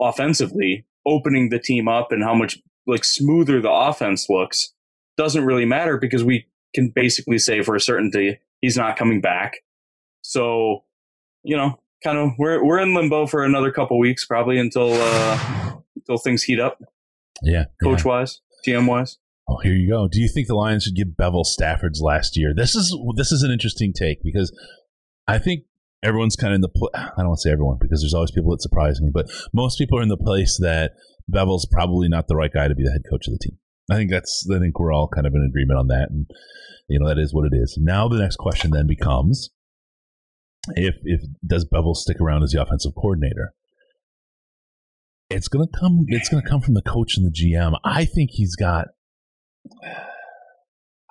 [0.00, 4.72] offensively, opening the team up and how much like smoother the offense looks
[5.16, 9.58] doesn't really matter because we can basically say for a certainty he's not coming back.
[10.22, 10.84] So,
[11.42, 15.74] you know, kind of we're we're in limbo for another couple weeks probably until uh
[15.96, 16.80] until things heat up.
[17.42, 18.08] Yeah, coach yeah.
[18.08, 19.18] wise, GM wise.
[19.48, 20.08] Oh, here you go.
[20.08, 22.52] Do you think the Lions should give Bevell Stafford's last year?
[22.54, 24.52] This is this is an interesting take because
[25.26, 25.64] I think
[26.02, 28.30] everyone's kind of in the pl- I don't want to say everyone because there's always
[28.30, 30.92] people that surprise me, but most people are in the place that
[31.32, 33.58] Bevell's probably not the right guy to be the head coach of the team.
[33.90, 36.26] I think that's I think we're all kind of in agreement on that, and
[36.88, 37.78] you know that is what it is.
[37.80, 39.50] Now the next question then becomes
[40.74, 43.54] if if does Bevell stick around as the offensive coordinator?
[45.30, 46.04] It's gonna come.
[46.08, 47.78] It's gonna come from the coach and the GM.
[47.84, 48.88] I think he's got.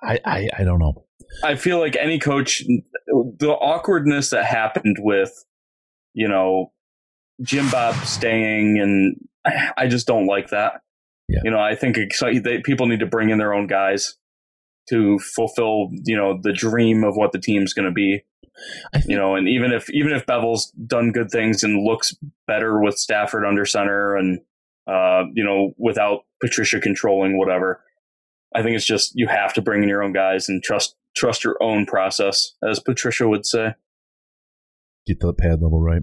[0.02, 1.04] I I, I don't know.
[1.44, 2.62] I feel like any coach,
[3.06, 5.44] the awkwardness that happened with,
[6.14, 6.72] you know,
[7.42, 9.16] Jim Bob staying, and
[9.76, 10.80] I just don't like that.
[11.28, 11.40] Yeah.
[11.44, 11.98] You know, I think
[12.42, 14.16] they, people need to bring in their own guys
[14.88, 18.24] to fulfill, you know, the dream of what the team's going to be.
[18.92, 22.80] Think, you know, and even if even if Bevell's done good things and looks better
[22.80, 24.40] with Stafford under center, and
[24.88, 27.80] uh, you know, without Patricia controlling whatever,
[28.54, 31.44] I think it's just you have to bring in your own guys and trust trust
[31.44, 33.74] your own process, as Patricia would say.
[35.06, 36.02] Get the pad level right.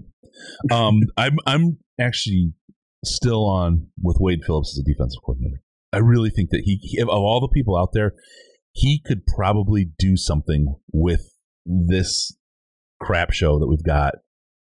[0.72, 2.54] Um, I'm I'm actually
[3.04, 5.62] still on with Wade Phillips as a defensive coordinator.
[5.94, 8.14] I really think that he, he of all the people out there,
[8.74, 11.32] he could probably do something with
[11.66, 12.36] this
[13.02, 14.16] crap show that we've got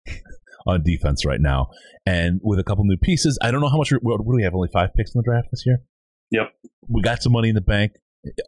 [0.67, 1.69] on defense right now,
[2.07, 3.39] and with a couple new pieces.
[3.43, 3.93] I don't know how much.
[4.03, 4.55] What do we have?
[4.55, 5.79] Only five picks in the draft this year.
[6.33, 6.53] Yep.
[6.89, 7.93] We got some money in the bank.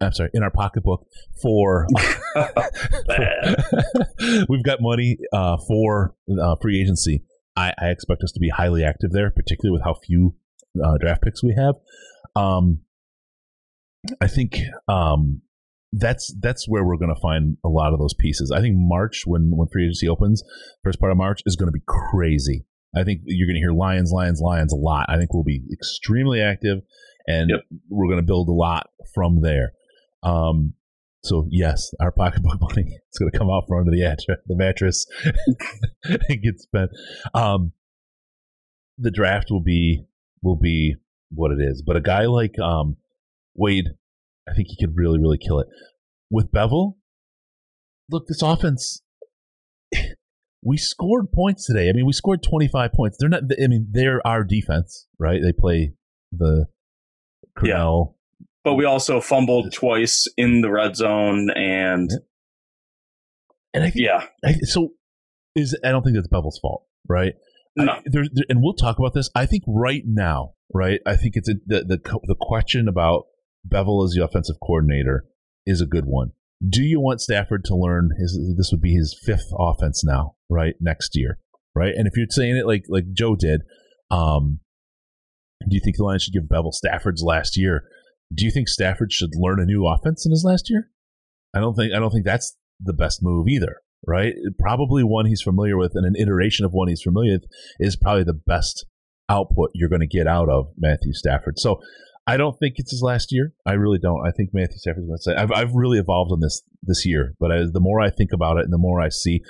[0.01, 1.07] I'm sorry, in our pocketbook
[1.43, 1.87] for.
[4.49, 7.23] we've got money uh, for uh, free agency.
[7.57, 10.35] I, I, expect us to be highly active there, particularly with how few
[10.83, 11.75] uh, draft picks we have.
[12.35, 12.81] Um,
[14.21, 14.59] I think
[14.89, 15.43] um,
[15.93, 18.53] that's that's where we're going to find a lot of those pieces.
[18.55, 20.43] I think March, when when free agency opens,
[20.83, 22.65] first part of March is going to be crazy.
[22.97, 25.07] I think you're going to hear Lions, Lions, Lions a lot.
[25.09, 26.79] I think we'll be extremely active,
[27.27, 27.61] and yep.
[27.89, 29.73] we're going to build a lot from there.
[30.23, 30.75] Um,
[31.23, 34.17] so yes, our pocketbook money is going to come out from under the
[34.47, 35.07] the mattress
[36.05, 36.91] and get spent.
[37.33, 37.73] Um,
[38.99, 40.05] the draft will be
[40.43, 40.97] will be
[41.31, 42.97] what it is, but a guy like um,
[43.55, 43.87] Wade,
[44.49, 45.67] I think he could really really kill it.
[46.31, 46.95] With Bevell,
[48.11, 49.03] look, this offense.
[50.67, 51.91] We scored points today.
[51.91, 53.19] I mean, we scored 25 points.
[53.21, 53.43] They're not.
[53.63, 55.43] I mean, they're our defense, right?
[55.43, 55.93] They play
[56.33, 56.69] the
[57.59, 58.17] Cornell.
[58.41, 58.47] Yeah.
[58.65, 62.11] But we also fumbled twice in the red zone, and
[63.75, 64.27] and I think, yeah.
[64.45, 64.93] I, so
[65.55, 67.35] is I don't think that's Bevell's fault, right?
[67.77, 67.93] No.
[67.93, 69.29] I, there, there, and we'll talk about this.
[69.35, 71.01] I think right now, right?
[71.07, 73.25] I think it's a, the the the question about
[73.69, 75.27] Bevell as the offensive coordinator
[75.67, 76.33] is a good one.
[76.67, 78.39] Do you want Stafford to learn his?
[78.57, 80.75] This would be his fifth offense now, right?
[80.81, 81.39] Next year,
[81.75, 81.93] right?
[81.95, 83.63] And if you're saying it like like Joe did,
[84.11, 84.61] um,
[85.61, 87.85] do you think the Lions should give Bevell Stafford's last year?
[88.33, 90.91] Do you think Stafford should learn a new offense in his last year?
[91.55, 93.77] I don't think I don't think that's the best move either,
[94.07, 94.35] right?
[94.59, 97.45] Probably one he's familiar with and an iteration of one he's familiar with
[97.79, 98.87] is probably the best
[99.29, 101.59] output you're going to get out of Matthew Stafford.
[101.59, 101.81] So
[102.27, 103.53] I don't think it's his last year.
[103.67, 104.27] I really don't.
[104.27, 107.35] I think Matthew Stafford's going to say I've I've really evolved on this this year,
[107.39, 109.43] but as the more I think about it and the more I see,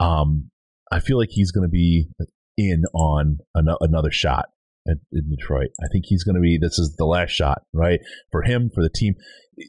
[0.00, 0.50] um,
[0.90, 2.08] I feel like he's going to be
[2.56, 4.46] in on an- another shot
[4.86, 5.68] in Detroit.
[5.82, 6.58] I think he's going to be.
[6.60, 9.14] This is the last shot, right, for him, for the team.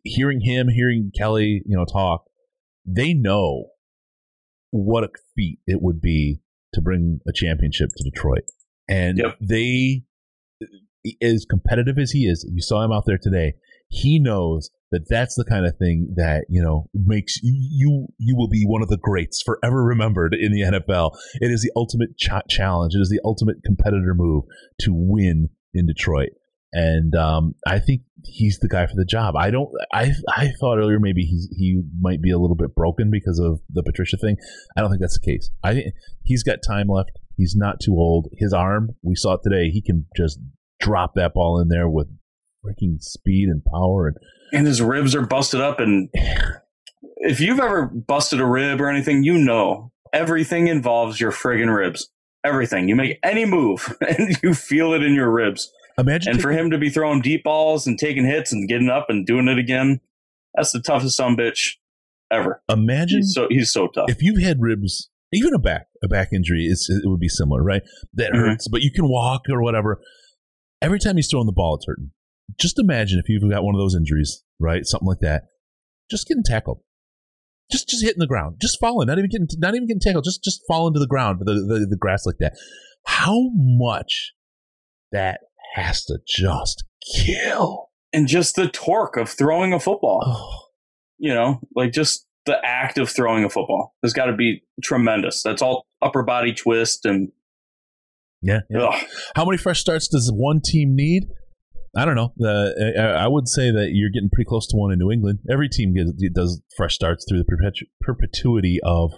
[0.03, 2.25] Hearing him, hearing Kelly, you know, talk,
[2.85, 3.67] they know
[4.71, 6.41] what a feat it would be
[6.73, 8.43] to bring a championship to Detroit,
[8.89, 9.37] and Yep.
[9.41, 10.03] they,
[11.21, 13.53] as competitive as he is, you saw him out there today.
[13.87, 18.47] He knows that that's the kind of thing that you know makes you you will
[18.47, 21.11] be one of the greats forever remembered in the NFL.
[21.41, 22.93] It is the ultimate ch- challenge.
[22.95, 24.43] It is the ultimate competitor move
[24.81, 26.29] to win in Detroit.
[26.73, 29.35] And um, I think he's the guy for the job.
[29.37, 29.69] I don't.
[29.93, 33.61] I I thought earlier maybe he's he might be a little bit broken because of
[33.69, 34.35] the Patricia thing.
[34.75, 35.49] I don't think that's the case.
[35.63, 37.11] I he's got time left.
[37.37, 38.27] He's not too old.
[38.37, 39.69] His arm, we saw it today.
[39.69, 40.39] He can just
[40.79, 42.07] drop that ball in there with
[42.65, 44.17] freaking speed and power and
[44.51, 45.79] and his ribs are busted up.
[45.79, 46.09] And
[47.17, 52.09] if you've ever busted a rib or anything, you know everything involves your friggin' ribs.
[52.45, 52.87] Everything.
[52.87, 55.71] You make any move and you feel it in your ribs.
[55.97, 59.07] Imagine And for him to be throwing deep balls and taking hits and getting up
[59.09, 59.99] and doing it again,
[60.53, 61.71] that's the toughest son bitch
[62.31, 62.61] ever.
[62.69, 64.05] imagine He's so he's so tough.
[64.09, 67.63] if you've had ribs, even a back a back injury, it's, it would be similar,
[67.63, 67.81] right?
[68.13, 68.37] That Mhm.
[68.37, 70.01] hurts, but you can walk or whatever.
[70.81, 72.11] Every time he's throwing the ball, it's hurting.
[72.59, 74.85] Just imagine if you've got one of those injuries, right?
[74.85, 75.43] Something like that.
[76.09, 76.81] Just getting tackled.
[77.71, 80.43] just just hitting the ground, just falling, not even getting not even getting tackled, just
[80.43, 82.53] just falling to the ground, the, the the grass like that.
[83.05, 84.33] How much
[85.11, 85.41] that
[85.75, 86.83] has to just
[87.15, 90.21] kill, and just the torque of throwing a football.
[90.25, 90.67] oh,
[91.17, 95.41] You know, like just the act of throwing a football has got to be tremendous.
[95.41, 97.31] That's all upper body twist and
[98.41, 98.59] yeah.
[98.69, 99.01] yeah.
[99.35, 101.25] How many fresh starts does one team need?
[101.95, 102.33] I don't know.
[102.43, 102.69] Uh,
[102.99, 105.39] I I would say that you're getting pretty close to one in New England.
[105.49, 109.13] Every team gets, does fresh starts through the perpetu- perpetuity of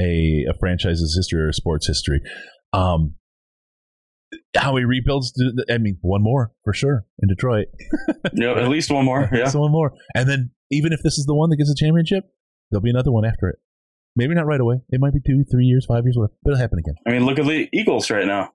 [0.00, 2.20] a, a franchise's history or a sports history.
[2.72, 3.16] Um,
[4.56, 5.32] how he rebuilds?
[5.70, 7.66] I mean, one more for sure in Detroit.
[8.32, 9.28] know, at least one more.
[9.32, 9.50] Yeah.
[9.52, 12.24] One more, and then even if this is the one that gets a championship,
[12.70, 13.56] there'll be another one after it.
[14.16, 14.76] Maybe not right away.
[14.90, 16.34] It might be two, three years, five years, whatever.
[16.42, 16.94] But it'll happen again.
[17.06, 18.52] I mean, look at the Eagles right now.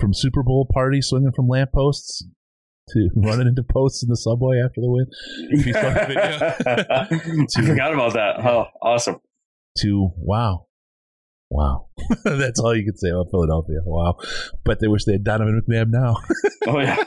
[0.00, 2.26] From Super Bowl party swinging from lampposts
[2.90, 5.06] to running into posts in the subway after the win.
[5.50, 7.62] If you saw the video.
[7.64, 8.44] I forgot about that.
[8.44, 9.20] Oh, awesome.
[9.78, 10.66] to wow.
[11.50, 11.88] Wow.
[12.24, 13.78] That's all you can say about Philadelphia.
[13.84, 14.16] Wow.
[14.64, 16.16] But they wish they had Donovan McNabb now.
[16.66, 17.04] Oh yeah.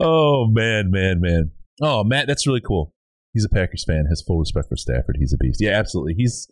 [0.00, 1.52] oh man, man, man.
[1.80, 2.92] Oh Matt, that's really cool.
[3.32, 5.16] He's a Packers fan, has full respect for Stafford.
[5.18, 5.60] He's a beast.
[5.62, 6.14] Yeah, absolutely.
[6.14, 6.50] He's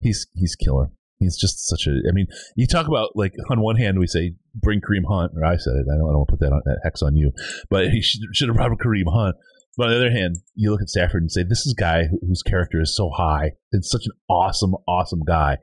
[0.00, 0.90] he's he's killer.
[1.18, 1.90] He's just such a.
[2.08, 5.44] I mean, you talk about like on one hand we say bring Kareem Hunt, or
[5.44, 5.86] I said it.
[5.90, 7.32] I don't, I don't want to put that on that hex on you,
[7.70, 9.36] but he should, should have brought Kareem Hunt.
[9.76, 12.04] But on the other hand, you look at Stafford and say this is a guy
[12.26, 13.52] whose character is so high.
[13.72, 15.58] It's such an awesome, awesome guy.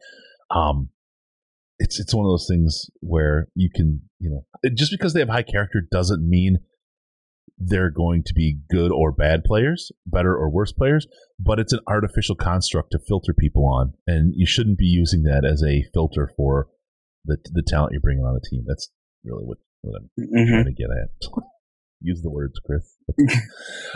[0.51, 0.89] Um,
[1.79, 5.29] it's it's one of those things where you can you know just because they have
[5.29, 6.59] high character doesn't mean
[7.57, 11.07] they're going to be good or bad players, better or worse players,
[11.39, 15.43] but it's an artificial construct to filter people on, and you shouldn't be using that
[15.45, 16.67] as a filter for
[17.23, 18.65] the the talent you're bringing on the team.
[18.67, 18.91] That's
[19.23, 20.47] really what, what I'm Mhm.
[20.49, 21.09] trying to get at.
[22.01, 22.97] Use the words, Chris.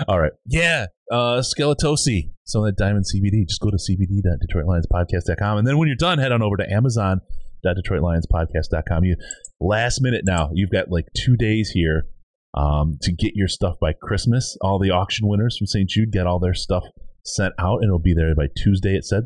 [0.07, 0.31] All right.
[0.47, 0.85] Yeah.
[1.11, 2.31] Uh, Skeletosi.
[2.45, 3.45] Some of that Diamond CBD.
[3.47, 5.57] Just go to cbd.detroitlionspodcast.com.
[5.59, 9.03] And then when you're done, head on over to amazon.detroitlionspodcast.com.
[9.03, 9.15] You
[9.59, 10.49] last minute now.
[10.53, 12.05] You've got like two days here
[12.53, 14.55] um, to get your stuff by Christmas.
[14.61, 15.89] All the auction winners from St.
[15.89, 16.83] Jude get all their stuff
[17.23, 19.23] sent out, and it'll be there by Tuesday, it said.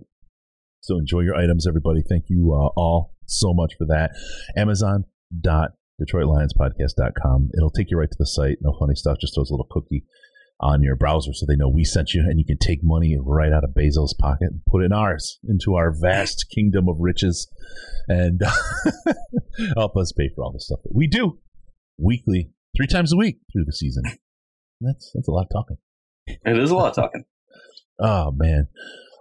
[0.81, 2.03] So enjoy your items, everybody.
[2.07, 4.11] Thank you uh, all so much for that.
[4.57, 7.51] Amazon.detroitlionspodcast.com.
[7.57, 8.57] It'll take you right to the site.
[8.61, 9.19] No funny stuff.
[9.21, 10.03] Just throws a little cookie
[10.59, 13.51] on your browser so they know we sent you, and you can take money right
[13.51, 17.47] out of Bezos' pocket and put it in ours, into our vast kingdom of riches,
[18.07, 18.41] and
[19.75, 21.39] help us pay for all the stuff that we do
[21.97, 24.03] weekly, three times a week through the season.
[24.81, 25.77] That's that's a lot of talking.
[26.27, 27.25] It is a lot of talking.
[27.99, 28.69] Oh man!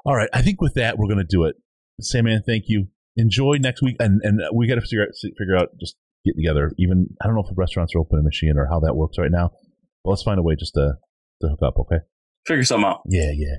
[0.07, 1.57] All right, I think with that we're gonna do it.
[2.01, 2.89] Sandman, thank you.
[3.19, 5.95] Enjoy next week, and and we got to figure out figure out just
[6.25, 6.73] get together.
[6.79, 9.31] Even I don't know if restaurants are open in Michigan or how that works right
[9.31, 9.51] now.
[10.03, 10.95] But let's find a way just to
[11.43, 11.75] to hook up.
[11.81, 11.99] Okay.
[12.47, 13.03] Figure something out.
[13.07, 13.57] Yeah, yeah.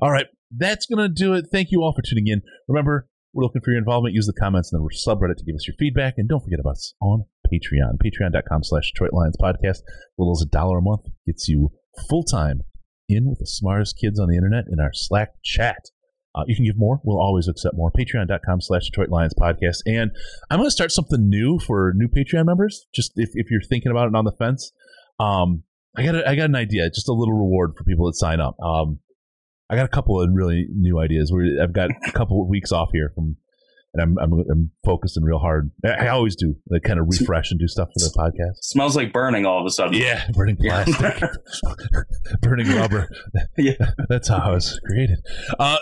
[0.00, 1.46] All right, that's gonna do it.
[1.52, 2.40] Thank you all for tuning in.
[2.68, 4.14] Remember, we're looking for your involvement.
[4.14, 6.72] Use the comments in the subreddit to give us your feedback, and don't forget about
[6.72, 7.98] us on Patreon.
[8.04, 9.78] Patreon.com/slash Detroit Lions Podcast.
[10.18, 11.72] Little as a dollar a month gets you
[12.08, 12.62] full time
[13.08, 15.90] in with the smartest kids on the internet in our Slack chat.
[16.34, 17.00] Uh, you can give more.
[17.02, 17.90] We'll always accept more.
[17.90, 19.78] Patreon.com slash Detroit Lions Podcast.
[19.86, 20.10] And
[20.50, 22.86] I'm going to start something new for new Patreon members.
[22.94, 24.72] Just if, if you're thinking about it on the fence,
[25.18, 25.62] um,
[25.96, 26.90] I got a, I got an idea.
[26.90, 28.60] Just a little reward for people that sign up.
[28.60, 28.98] Um,
[29.70, 31.32] I got a couple of really new ideas.
[31.32, 33.36] Where I've got a couple of weeks off here from,
[33.96, 35.70] and I'm I'm, I'm focusing real hard.
[35.84, 38.62] I, always do, like kind of refresh and do stuff for the podcast.
[38.62, 39.94] Smells like burning all of a sudden.
[39.94, 41.22] Yeah, burning plastic,
[42.42, 43.08] burning rubber.
[43.58, 43.92] Yeah.
[44.08, 45.18] That's how I was created.
[45.58, 45.78] Uh,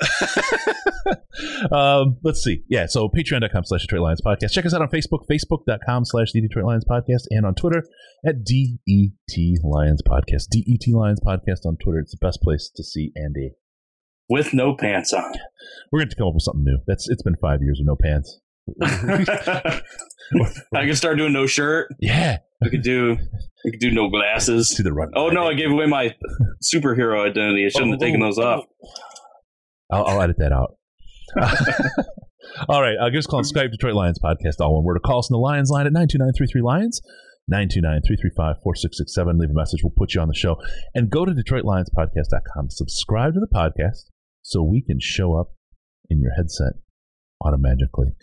[1.72, 2.62] um, let's see.
[2.68, 4.52] Yeah, so patreon.com slash Detroit Lions Podcast.
[4.52, 7.82] Check us out on Facebook, facebook.com slash the Detroit Lions Podcast, and on Twitter
[8.24, 10.48] at DET Lions Podcast.
[10.50, 11.98] DET Lions Podcast on Twitter.
[11.98, 13.54] It's the best place to see Andy.
[14.28, 15.32] With no pants on.
[15.92, 16.78] We're going to come up with something new.
[16.86, 18.40] That's It's been five years with no pants.
[20.74, 21.88] I can start doing no shirt.
[22.00, 22.38] Yeah.
[22.62, 23.16] We could do
[23.64, 24.70] we could do no glasses.
[24.70, 25.10] To the run.
[25.14, 26.14] Oh no, I gave away my
[26.62, 27.66] superhero identity.
[27.66, 28.64] I shouldn't have taken those off.
[29.90, 30.76] I'll, I'll edit that out.
[32.68, 32.96] all right.
[32.98, 34.96] Uh, give us a call on Skype, Detroit Lions Podcast, all one word.
[34.96, 37.02] Or call us on the Lions line at 92933 Lions,
[37.48, 39.38] 929 335 4667.
[39.38, 39.80] Leave a message.
[39.82, 40.56] We'll put you on the show.
[40.94, 42.70] And go to DetroitLionsPodcast.com.
[42.70, 44.13] Subscribe to the podcast
[44.44, 45.54] so we can show up
[46.10, 46.74] in your headset
[47.40, 48.14] automatically.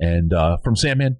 [0.00, 1.18] And uh, from Sandman,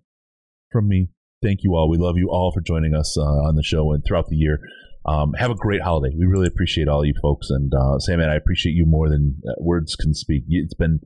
[0.71, 1.09] from me,
[1.43, 1.89] thank you all.
[1.89, 4.59] We love you all for joining us uh, on the show and throughout the year.
[5.07, 6.15] Um, have a great holiday.
[6.17, 7.49] We really appreciate all you folks.
[7.51, 10.43] And uh, Sandman, I appreciate you more than uh, words can speak.
[10.49, 11.01] It's been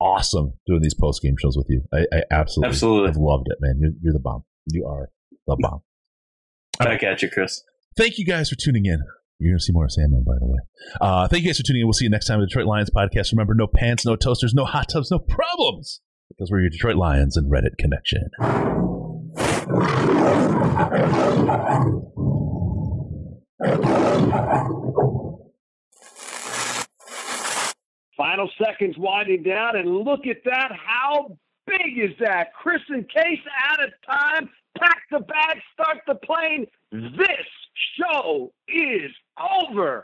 [0.00, 1.82] awesome doing these post game shows with you.
[1.92, 3.08] I, I absolutely, Absolutely.
[3.08, 3.76] have loved it, man.
[3.78, 4.44] You're, you're the bomb.
[4.66, 5.10] You are
[5.46, 5.82] the bomb.
[6.78, 7.62] Back at you, Chris.
[7.96, 9.00] Thank you guys for tuning in.
[9.40, 10.58] You're going to see more of Sandman, by the way.
[11.00, 11.86] Uh, thank you guys for tuning in.
[11.86, 13.32] We'll see you next time on the Detroit Lions podcast.
[13.32, 17.38] Remember, no pants, no toasters, no hot tubs, no problems, because we're your Detroit Lions
[17.38, 18.28] and Reddit connection.
[28.14, 30.70] Final seconds winding down, and look at that.
[30.72, 32.52] How big is that?
[32.52, 33.40] Chris and Case
[33.70, 34.50] out of time.
[34.78, 36.66] Pack the bag, start the plane.
[36.92, 37.46] This
[37.98, 39.98] show is over.